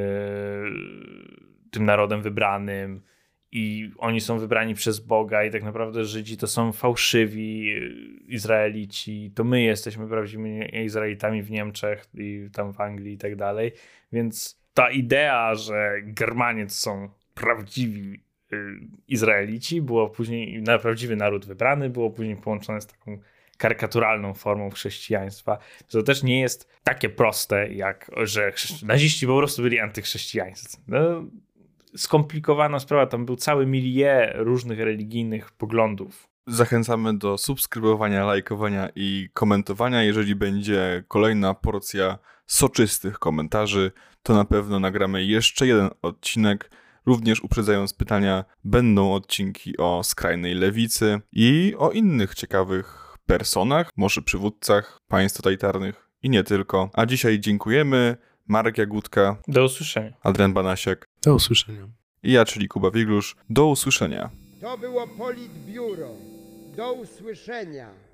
[1.72, 3.02] tym narodem wybranym
[3.52, 7.76] i oni są wybrani przez Boga i tak naprawdę Żydzi to są fałszywi
[8.28, 13.72] Izraelici, to my jesteśmy prawdziwymi Izraelitami w Niemczech i tam w Anglii i tak dalej,
[14.12, 18.20] więc ta idea, że Germanie to są prawdziwi
[19.08, 23.20] Izraelici, było później na prawdziwy naród wybrany, było później połączone z taką
[23.58, 25.58] karykaturalną formą chrześcijaństwa.
[25.89, 30.78] To też nie jest takie proste, jak że naziści po prostu byli antychrześcijańscy.
[30.88, 31.26] No,
[31.98, 36.30] skomplikowana sprawa, tam był cały milier różnych religijnych poglądów.
[36.48, 40.04] Zachęcamy do subskrybowania, lajkowania i komentowania.
[40.04, 42.18] Jeżeli będzie kolejna porcja
[42.48, 43.92] soczystych komentarzy,
[44.24, 46.72] to na pewno nagramy jeszcze jeden odcinek.
[47.06, 54.98] Również uprzedzając pytania, będą odcinki o skrajnej lewicy i o innych ciekawych personach, może przywódcach
[55.08, 56.90] państw totalitarnych i nie tylko.
[56.94, 58.18] A dzisiaj dziękujemy.
[58.48, 59.38] Marek Jagódka.
[59.48, 60.14] Do usłyszenia.
[60.24, 61.09] Adrian Banasiak.
[61.22, 61.88] Do usłyszenia.
[62.24, 63.36] I ja, czyli Kuba Wiglusz.
[63.49, 64.30] Do usłyszenia.
[64.61, 66.09] To było Politbiuro.
[66.76, 68.09] Do usłyszenia.